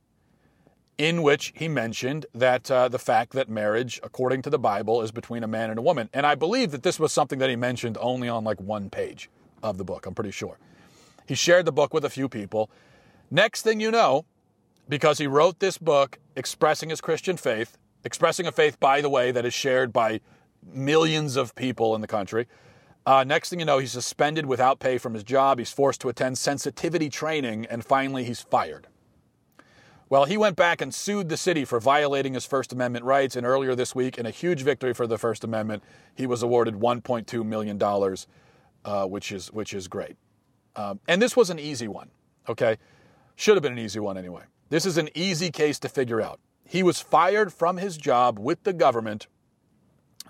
in 0.96 1.22
which 1.22 1.52
he 1.54 1.68
mentioned 1.68 2.24
that 2.34 2.70
uh, 2.70 2.88
the 2.88 2.98
fact 2.98 3.32
that 3.34 3.50
marriage, 3.50 4.00
according 4.02 4.40
to 4.40 4.48
the 4.48 4.58
Bible, 4.58 5.02
is 5.02 5.12
between 5.12 5.42
a 5.42 5.48
man 5.48 5.68
and 5.68 5.78
a 5.78 5.82
woman. 5.82 6.08
And 6.14 6.24
I 6.24 6.34
believe 6.34 6.70
that 6.70 6.82
this 6.82 6.98
was 6.98 7.12
something 7.12 7.38
that 7.40 7.50
he 7.50 7.56
mentioned 7.56 7.98
only 8.00 8.30
on 8.30 8.42
like 8.42 8.58
one 8.58 8.88
page 8.88 9.28
of 9.62 9.76
the 9.76 9.84
book, 9.84 10.06
I'm 10.06 10.14
pretty 10.14 10.30
sure. 10.30 10.56
He 11.26 11.34
shared 11.34 11.66
the 11.66 11.72
book 11.72 11.92
with 11.92 12.06
a 12.06 12.10
few 12.10 12.26
people. 12.28 12.70
Next 13.30 13.62
thing 13.62 13.80
you 13.80 13.90
know, 13.90 14.24
because 14.88 15.18
he 15.18 15.26
wrote 15.26 15.58
this 15.58 15.76
book 15.76 16.18
expressing 16.36 16.88
his 16.88 17.02
Christian 17.02 17.36
faith, 17.36 17.76
expressing 18.04 18.46
a 18.46 18.52
faith, 18.52 18.78
by 18.78 19.00
the 19.00 19.08
way, 19.08 19.30
that 19.32 19.44
is 19.44 19.54
shared 19.54 19.92
by 19.92 20.20
millions 20.62 21.36
of 21.36 21.54
people 21.54 21.94
in 21.94 22.00
the 22.00 22.06
country. 22.06 22.46
Uh, 23.06 23.22
next 23.24 23.50
thing 23.50 23.58
you 23.58 23.66
know, 23.66 23.78
he's 23.78 23.92
suspended 23.92 24.46
without 24.46 24.78
pay 24.78 24.96
from 24.96 25.12
his 25.12 25.22
job. 25.22 25.58
He's 25.58 25.72
forced 25.72 26.00
to 26.02 26.08
attend 26.08 26.38
sensitivity 26.38 27.10
training, 27.10 27.66
and 27.66 27.84
finally, 27.84 28.24
he's 28.24 28.40
fired. 28.40 28.86
Well, 30.08 30.24
he 30.26 30.36
went 30.36 30.56
back 30.56 30.80
and 30.80 30.94
sued 30.94 31.28
the 31.28 31.36
city 31.36 31.64
for 31.64 31.80
violating 31.80 32.34
his 32.34 32.46
First 32.46 32.72
Amendment 32.72 33.04
rights, 33.04 33.36
and 33.36 33.46
earlier 33.46 33.74
this 33.74 33.94
week, 33.94 34.16
in 34.16 34.26
a 34.26 34.30
huge 34.30 34.62
victory 34.62 34.94
for 34.94 35.06
the 35.06 35.18
First 35.18 35.44
Amendment, 35.44 35.82
he 36.14 36.26
was 36.26 36.42
awarded 36.42 36.74
$1.2 36.74 37.44
million, 37.44 37.82
uh, 38.84 39.06
which, 39.06 39.32
is, 39.32 39.52
which 39.52 39.74
is 39.74 39.88
great. 39.88 40.16
Um, 40.76 41.00
and 41.08 41.20
this 41.20 41.36
was 41.36 41.50
an 41.50 41.58
easy 41.58 41.88
one, 41.88 42.10
okay? 42.48 42.76
Should 43.36 43.56
have 43.56 43.62
been 43.62 43.72
an 43.72 43.78
easy 43.78 44.00
one 44.00 44.16
anyway. 44.16 44.42
This 44.68 44.86
is 44.86 44.98
an 44.98 45.08
easy 45.14 45.50
case 45.50 45.78
to 45.80 45.88
figure 45.88 46.20
out. 46.20 46.40
He 46.66 46.82
was 46.82 47.00
fired 47.00 47.52
from 47.52 47.76
his 47.76 47.96
job 47.96 48.38
with 48.38 48.64
the 48.64 48.72
government 48.72 49.26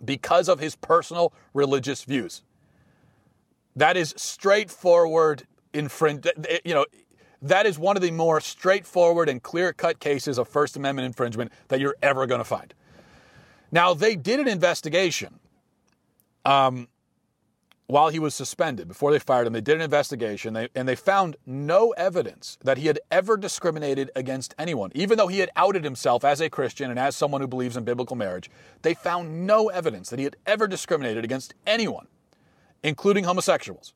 because 0.05 0.49
of 0.49 0.59
his 0.59 0.77
personal 0.77 1.33
religious 1.53 2.05
views. 2.05 2.42
That 3.77 3.97
is 3.97 4.14
straightforward 4.16 5.47
infringement. 5.73 6.47
You 6.64 6.75
know, 6.75 6.87
that 7.42 7.66
is 7.66 7.79
one 7.79 7.97
of 7.97 8.03
the 8.03 8.11
more 8.11 8.40
straightforward 8.40 9.29
and 9.29 9.42
clear-cut 9.42 10.01
cases 10.01 10.38
of 10.38 10.49
First 10.49 10.77
Amendment 10.77 11.07
infringement 11.07 11.53
that 11.68 11.81
you're 11.81 11.97
ever 12.03 12.27
going 12.27 12.40
to 12.40 12.44
find. 12.44 12.75
Now 13.70 13.94
they 13.94 14.16
did 14.16 14.40
an 14.40 14.49
investigation. 14.49 15.40
Um, 16.44 16.88
while 17.87 18.09
he 18.09 18.18
was 18.18 18.35
suspended, 18.35 18.88
before 18.88 19.12
they 19.12 19.18
fired 19.18 19.47
him, 19.47 19.53
they 19.53 19.61
did 19.61 19.77
an 19.77 19.83
investigation 19.83 20.55
they, 20.55 20.68
and 20.75 20.88
they 20.88 20.97
found 20.97 21.37
no 21.44 21.90
evidence 21.92 22.57
that 22.64 22.79
he 22.79 22.87
had 22.87 22.99
ever 23.11 23.37
discriminated 23.37 24.11
against 24.16 24.55
anyone. 24.59 24.90
Even 24.94 25.18
though 25.18 25.27
he 25.27 25.40
had 25.40 25.51
outed 25.55 25.85
himself 25.85 26.25
as 26.25 26.40
a 26.40 26.49
Christian 26.49 26.90
and 26.90 26.99
as 26.99 27.14
someone 27.14 27.42
who 27.42 27.47
believes 27.47 27.77
in 27.77 27.85
biblical 27.85 28.16
marriage, 28.16 28.51
they 28.83 28.94
found 28.94 29.47
no 29.47 29.68
evidence 29.68 30.09
that 30.09 30.18
he 30.18 30.25
had 30.25 30.37
ever 30.47 30.66
discriminated 30.66 31.25
against 31.25 31.53
anyone, 31.66 32.07
including 32.83 33.25
homosexuals. 33.25 33.92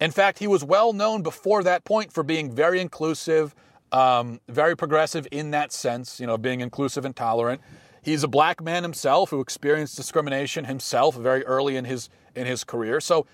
In 0.00 0.10
fact, 0.10 0.40
he 0.40 0.48
was 0.48 0.64
well 0.64 0.92
known 0.92 1.22
before 1.22 1.62
that 1.62 1.84
point 1.84 2.12
for 2.12 2.24
being 2.24 2.50
very 2.50 2.80
inclusive, 2.80 3.54
um, 3.92 4.40
very 4.48 4.76
progressive 4.76 5.28
in 5.30 5.52
that 5.52 5.72
sense, 5.72 6.18
you 6.18 6.26
know, 6.26 6.38
being 6.38 6.60
inclusive 6.60 7.04
and 7.04 7.14
tolerant. 7.14 7.60
He's 8.02 8.22
a 8.24 8.28
black 8.28 8.62
man 8.62 8.82
himself 8.82 9.30
who 9.30 9.40
experienced 9.40 9.96
discrimination 9.96 10.64
himself 10.64 11.16
very 11.16 11.44
early 11.44 11.76
in 11.76 11.84
his 11.84 12.08
in 12.34 12.46
his 12.46 12.64
career. 12.64 13.00
So 13.00 13.26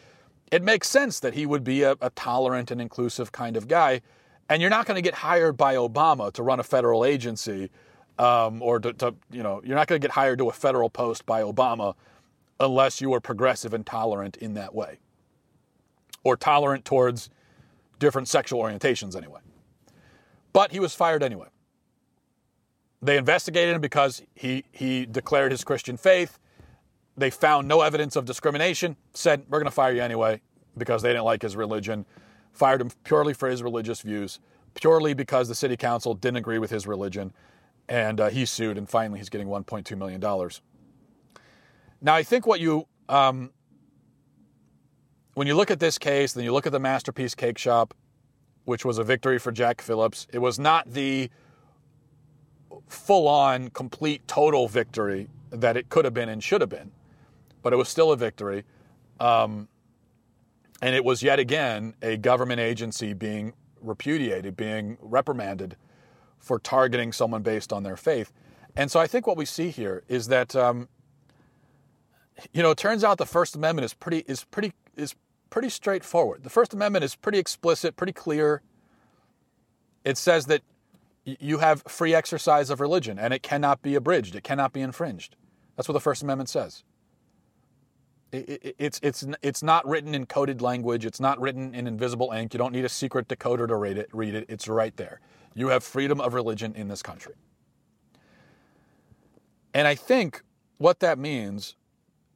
it 0.51 0.63
makes 0.63 0.89
sense 0.89 1.21
that 1.21 1.35
he 1.35 1.47
would 1.47 1.65
be 1.65 1.83
a, 1.83 1.97
a 2.01 2.11
tolerant 2.11 2.71
and 2.71 2.81
inclusive 2.81 3.33
kind 3.33 3.57
of 3.57 3.69
guy. 3.69 4.01
And 4.49 4.61
you're 4.61 4.71
not 4.71 4.87
going 4.87 4.97
to 4.97 5.03
get 5.03 5.15
hired 5.15 5.57
by 5.57 5.75
Obama 5.75 6.33
to 6.33 6.43
run 6.43 6.61
a 6.61 6.63
federal 6.63 7.05
agency, 7.05 7.71
um, 8.19 8.63
or 8.63 8.79
to, 8.79 8.93
to, 8.95 9.15
you 9.31 9.43
know, 9.43 9.61
you're 9.65 9.75
not 9.75 9.89
going 9.89 10.01
to 10.01 10.05
get 10.05 10.13
hired 10.13 10.39
to 10.39 10.49
a 10.49 10.53
federal 10.53 10.89
post 10.89 11.27
by 11.27 11.43
Obama 11.43 11.95
unless 12.61 13.01
you 13.01 13.13
are 13.13 13.21
progressive 13.21 13.75
and 13.75 13.85
tolerant 13.85 14.37
in 14.37 14.55
that 14.55 14.75
way, 14.75 14.99
or 16.23 16.37
tolerant 16.37 16.85
towards 16.85 17.29
different 17.99 18.29
sexual 18.29 18.63
orientations 18.63 19.17
anyway. 19.17 19.41
But 20.53 20.73
he 20.73 20.81
was 20.81 20.95
fired 20.95 21.23
anyway. 21.23 21.49
They 23.03 23.17
investigated 23.17 23.75
him 23.75 23.81
because 23.81 24.23
he, 24.35 24.65
he 24.73 25.07
declared 25.07 25.53
his 25.53 25.65
Christian 25.65 25.97
faith. 25.97 26.39
They 27.17 27.31
found 27.31 27.69
no 27.69 27.83
evidence 27.83 28.17
of 28.17 28.25
discrimination, 28.25 28.97
said, 29.15 29.45
We're 29.49 29.59
going 29.59 29.67
to 29.67 29.71
fire 29.71 29.93
you 29.93 30.03
anyway 30.03 30.41
because 30.77 31.03
they 31.03 31.11
didn't 31.11 31.25
like 31.25 31.43
his 31.43 31.57
religion. 31.57 32.07
Fired 32.53 32.81
him 32.81 32.91
purely 33.05 33.35
for 33.35 33.49
his 33.49 33.63
religious 33.63 34.01
views, 34.01 34.39
purely 34.75 35.15
because 35.15 35.49
the 35.49 35.55
city 35.55 35.77
council 35.77 36.15
didn't 36.15 36.37
agree 36.37 36.59
with 36.59 36.71
his 36.71 36.87
religion. 36.87 37.33
And 37.89 38.21
uh, 38.21 38.29
he 38.31 38.45
sued, 38.45 38.77
and 38.79 38.89
finally 38.89 39.19
he's 39.19 39.29
getting 39.29 39.47
$1.2 39.47 39.97
million. 39.97 40.21
Now, 42.01 42.15
I 42.15 42.23
think 42.23 42.47
what 42.47 42.61
you, 42.61 42.87
um, 43.09 43.51
when 45.35 45.47
you 45.47 45.55
look 45.55 45.71
at 45.71 45.81
this 45.81 45.99
case, 45.99 46.33
then 46.33 46.45
you 46.45 46.53
look 46.53 46.67
at 46.67 46.73
the 46.73 46.81
Masterpiece 46.81 47.35
Cake 47.35 47.59
Shop, 47.59 47.95
which 48.65 48.85
was 48.85 48.99
a 48.99 49.05
victory 49.05 49.39
for 49.39 49.53
Jack 49.53 49.81
Phillips. 49.81 50.27
It 50.33 50.39
was 50.39 50.59
not 50.59 50.93
the 50.93 51.31
full 52.87 53.29
on, 53.29 53.71
complete, 53.71 54.27
total 54.29 54.69
victory 54.69 55.29
that 55.51 55.77
it 55.77 55.89
could 55.89 56.05
have 56.05 56.15
been 56.15 56.29
and 56.29 56.43
should 56.43 56.61
have 56.61 56.71
been, 56.71 56.91
but 57.63 57.73
it 57.73 57.77
was 57.77 57.89
still 57.89 58.13
a 58.13 58.17
victory. 58.17 58.65
Um, 59.21 59.69
and 60.83 60.95
it 60.95 61.05
was 61.05 61.23
yet 61.23 61.39
again 61.39 61.95
a 62.03 62.17
government 62.17 62.61
agency 62.61 63.13
being 63.13 63.55
repudiated, 63.81 64.57
being 64.57 64.99
reprimanded 65.01 65.77
for 66.39 66.59
targeting 66.59 67.13
someone 67.13 67.43
based 67.43 67.73
on 67.73 67.83
their 67.83 67.97
faith. 67.97 68.33
And 68.77 68.91
so 68.91 69.01
I 69.01 69.07
think 69.07 69.27
what 69.27 69.37
we 69.37 69.47
see 69.47 69.71
here 69.71 70.03
is 70.09 70.29
that, 70.29 70.55
um, 70.55 70.89
you 72.53 72.63
know, 72.63 72.71
it 72.71 72.79
turns 72.79 73.03
out 73.03 73.17
the 73.17 73.27
First 73.27 73.57
Amendment 73.57 73.85
is 73.87 73.95
pretty 73.95 74.19
is 74.27 74.45
pretty 74.45 74.73
is 74.97 75.15
pretty 75.49 75.71
straightforward. 75.71 76.43
The 76.43 76.51
First 76.51 76.75
Amendment 76.75 77.05
is 77.05 77.17
pretty 77.17 77.39
explicit, 77.39 77.97
pretty 77.97 78.13
clear. 78.13 78.61
It 80.05 80.19
says 80.19 80.47
that 80.47 80.63
you 81.27 81.59
have 81.59 81.83
free 81.89 82.15
exercise 82.15 82.71
of 82.71 82.81
religion 82.81 83.19
and 83.19 83.35
it 83.35 83.43
cannot 83.43 83.83
be 83.83 83.95
abridged, 83.97 84.37
it 84.37 84.45
cannot 84.45 84.73
be 84.73 84.81
infringed. 84.81 85.37
That's 85.75 85.89
what 85.89 85.95
the 85.95 86.01
First 86.01 86.23
Amendment 86.23 86.49
says. 86.49 86.85
It's, 88.33 89.01
it's, 89.03 89.27
it's 89.43 89.63
not 89.63 89.87
written 89.87 90.15
in 90.15 90.27
coded 90.27 90.61
language, 90.63 91.05
it's 91.05 91.21
not 91.21 91.41
written 91.41 91.75
in 91.75 91.87
invisible 91.87 92.33
ink. 92.33 92.55
You 92.55 92.59
don't 92.59 92.73
need 92.73 92.85
a 92.85 92.89
secret 92.89 93.29
decoder 93.29 93.67
to 93.69 93.77
read 93.77 93.99
it, 93.99 94.09
read 94.13 94.35
it. 94.35 94.47
It's 94.49 94.69
right 94.69 94.97
there. 94.97 95.21
You 95.55 95.69
have 95.69 95.83
freedom 95.83 96.21
of 96.21 96.35
religion 96.35 96.75
in 96.75 96.89
this 96.89 97.03
country. 97.03 97.35
And 99.75 99.87
I 99.87 99.95
think 99.95 100.43
what 100.79 101.01
that 101.01 101.19
means 101.19 101.77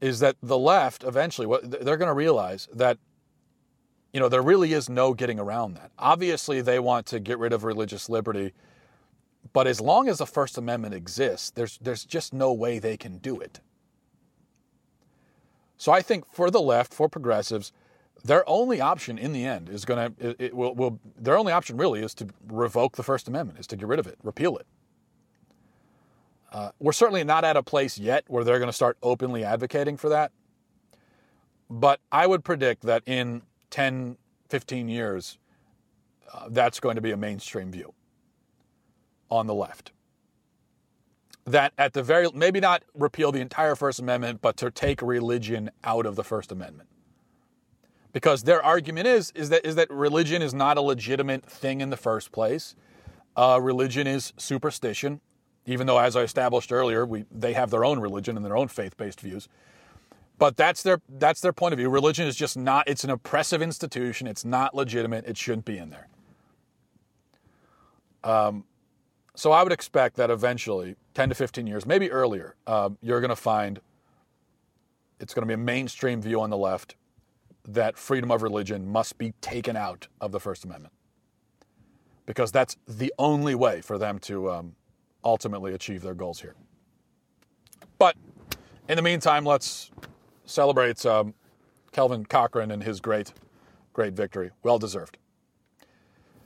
is 0.01 0.21
that 0.21 0.37
the 0.43 0.59
left 0.59 1.05
eventually 1.05 1.47
they're 1.63 1.97
going 1.97 2.09
to 2.09 2.15
realize 2.15 2.69
that 2.73 2.99
you 4.13 4.21
know 4.21 4.29
there 4.29 4.43
really 4.43 4.73
is 4.73 4.89
no 4.89 5.13
getting 5.13 5.39
around 5.39 5.75
that. 5.75 5.91
Obviously 5.99 6.61
they 6.61 6.79
want 6.79 7.07
to 7.07 7.21
get 7.21 7.39
rid 7.39 7.53
of 7.53 7.65
religious 7.65 8.09
liberty 8.09 8.53
but 9.53 9.67
as 9.67 9.81
long 9.81 10.09
as 10.09 10.19
the 10.19 10.27
First 10.27 10.59
Amendment 10.59 10.95
exists, 10.95 11.51
there's, 11.51 11.79
there's 11.79 12.05
just 12.05 12.33
no 12.33 12.53
way 12.53 12.79
they 12.79 12.97
can 12.97 13.19
do 13.19 13.41
it. 13.41 13.61
So 15.77 15.93
I 15.93 16.03
think 16.03 16.25
for 16.33 16.51
the 16.51 16.61
left, 16.61 16.93
for 16.93 17.09
progressives, 17.09 17.73
their 18.23 18.47
only 18.49 18.81
option 18.81 19.17
in 19.17 19.33
the 19.33 19.47
end 19.47 19.69
is 19.69 19.85
going 19.85 20.15
to, 20.15 20.37
it, 20.39 20.55
will, 20.55 20.75
will, 20.75 21.01
their 21.19 21.39
only 21.39 21.53
option 21.53 21.79
really 21.79 22.03
is 22.03 22.15
to 22.15 22.29
revoke 22.47 22.97
the 22.97 23.03
First 23.03 23.29
Amendment, 23.29 23.59
is 23.59 23.67
to 23.69 23.77
get 23.77 23.89
rid 23.89 23.99
of 23.99 24.07
it, 24.07 24.19
repeal 24.23 24.57
it. 24.59 24.67
Uh, 26.53 26.71
we're 26.79 26.93
certainly 26.93 27.25
not 27.25 27.45
at 27.45 27.57
a 27.57 27.63
place 27.63 27.97
yet 27.97 28.25
where 28.29 28.45
they're 28.45 28.59
going 28.59 28.69
to 28.69 28.75
start 28.75 28.99
openly 29.03 29.43
advocating 29.43 29.97
for 29.97 30.11
that. 30.11 30.33
But 31.71 32.01
I 32.13 32.27
would 32.27 32.45
predict 32.45 32.83
that 32.83 33.03
in 33.07 33.43
10, 33.71 34.17
15 34.49 34.89
years, 34.89 35.39
uh, 36.33 36.47
that's 36.51 36.79
going 36.79 36.97
to 36.97 37.01
be 37.01 37.13
a 37.13 37.17
mainstream 37.17 37.71
view 37.71 37.95
on 39.31 39.47
the 39.47 39.55
left. 39.55 39.93
That 41.47 41.73
at 41.79 41.95
the 41.95 42.03
very, 42.03 42.29
maybe 42.35 42.61
not 42.61 42.83
repeal 42.95 43.33
the 43.33 43.41
entire 43.41 43.75
First 43.75 43.99
Amendment, 43.99 44.41
but 44.41 44.57
to 44.59 44.71
take 44.71 45.03
religion 45.03 45.71
out 45.85 46.07
of 46.07 46.17
the 46.17 46.25
First 46.25 46.53
Amendment. 46.53 46.89
Because 48.13 48.43
their 48.43 48.63
argument 48.63 49.07
is, 49.07 49.33
is, 49.35 49.51
that, 49.51 49.65
is 49.65 49.77
that 49.77 49.91
religion 49.91 50.43
is 50.43 50.53
not 50.53 50.77
a 50.77 50.81
legitimate 50.81 51.45
thing 51.45 51.81
in 51.81 51.91
the 51.91 51.97
first 51.97 52.33
place. 52.33 52.75
Uh, 53.37 53.59
religion 53.63 54.07
is 54.07 54.33
superstition, 54.37 55.21
even 55.67 55.87
though, 55.87 55.99
as 55.99 56.17
I 56.17 56.23
established 56.23 56.73
earlier, 56.73 57.07
we, 57.07 57.25
they 57.31 57.53
have 57.53 57.71
their 57.71 57.85
own 57.85 58.01
religion 58.01 58.37
and 58.37 58.45
their 58.45 58.57
own 58.57 58.69
faith 58.69 58.97
based 58.97 59.21
views. 59.21 59.49
But 60.39 60.57
that's 60.57 60.83
their 60.83 61.03
that's 61.19 61.43
their 61.43 61.53
point 61.53 61.75
of 61.75 61.79
view. 61.79 61.91
Religion 61.91 62.27
is 62.27 62.35
just 62.35 62.57
not 62.57 62.89
it's 62.89 63.05
an 63.05 63.11
oppressive 63.11 63.61
institution. 63.61 64.27
It's 64.27 64.45
not 64.45 64.75
legitimate. 64.75 65.27
It 65.27 65.37
shouldn't 65.37 65.67
be 65.67 65.77
in 65.77 65.91
there. 65.91 66.09
Um, 68.25 68.65
so 69.35 69.53
I 69.53 69.63
would 69.63 69.73
expect 69.73 70.17
that 70.17 70.31
eventually, 70.31 70.97
10 71.15 71.31
to 71.31 71.35
15 71.35 71.67
years, 71.67 71.87
maybe 71.87 72.11
earlier, 72.11 72.57
uh, 72.67 72.91
you're 73.01 73.21
going 73.21 73.31
to 73.31 73.37
find 73.37 73.81
it's 75.19 75.35
going 75.35 75.43
to 75.43 75.47
be 75.47 75.55
a 75.55 75.65
mainstream 75.65 76.21
view 76.23 76.41
on 76.41 76.51
the 76.51 76.57
left 76.57 76.97
that 77.69 77.99
freedom 77.99 78.31
of 78.31 78.43
religion 78.43 78.89
must 78.89 79.19
be 79.19 79.33
taken 79.41 79.77
out 79.77 80.09
of 80.21 80.33
the 80.33 80.41
First 80.41 80.65
Amendment 80.65 80.95
because 82.27 82.51
that's 82.51 82.77
the 82.87 83.13
only 83.19 83.55
way 83.55 83.81
for 83.81 83.99
them 83.99 84.19
to 84.21 84.51
um, 84.51 84.75
ultimately 85.25 85.75
achieve 85.75 86.03
their 86.03 86.15
goals 86.15 86.41
here. 86.41 86.55
But 87.99 88.17
in 88.89 88.97
the 88.97 89.03
meantime, 89.03 89.45
let's 89.45 89.91
celebrate 90.47 91.05
um, 91.05 91.35
Kelvin 91.93 92.25
Cochran 92.25 92.71
and 92.71 92.83
his 92.83 93.01
great, 93.01 93.33
great 93.93 94.15
victory. 94.15 94.51
Well 94.63 94.79
deserved. 94.79 95.19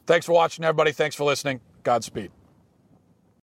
Thanks 0.06 0.26
for 0.26 0.32
watching, 0.32 0.64
everybody. 0.64 0.92
Thanks 0.92 1.16
for 1.16 1.24
listening. 1.24 1.60
Godspeed. 1.82 2.30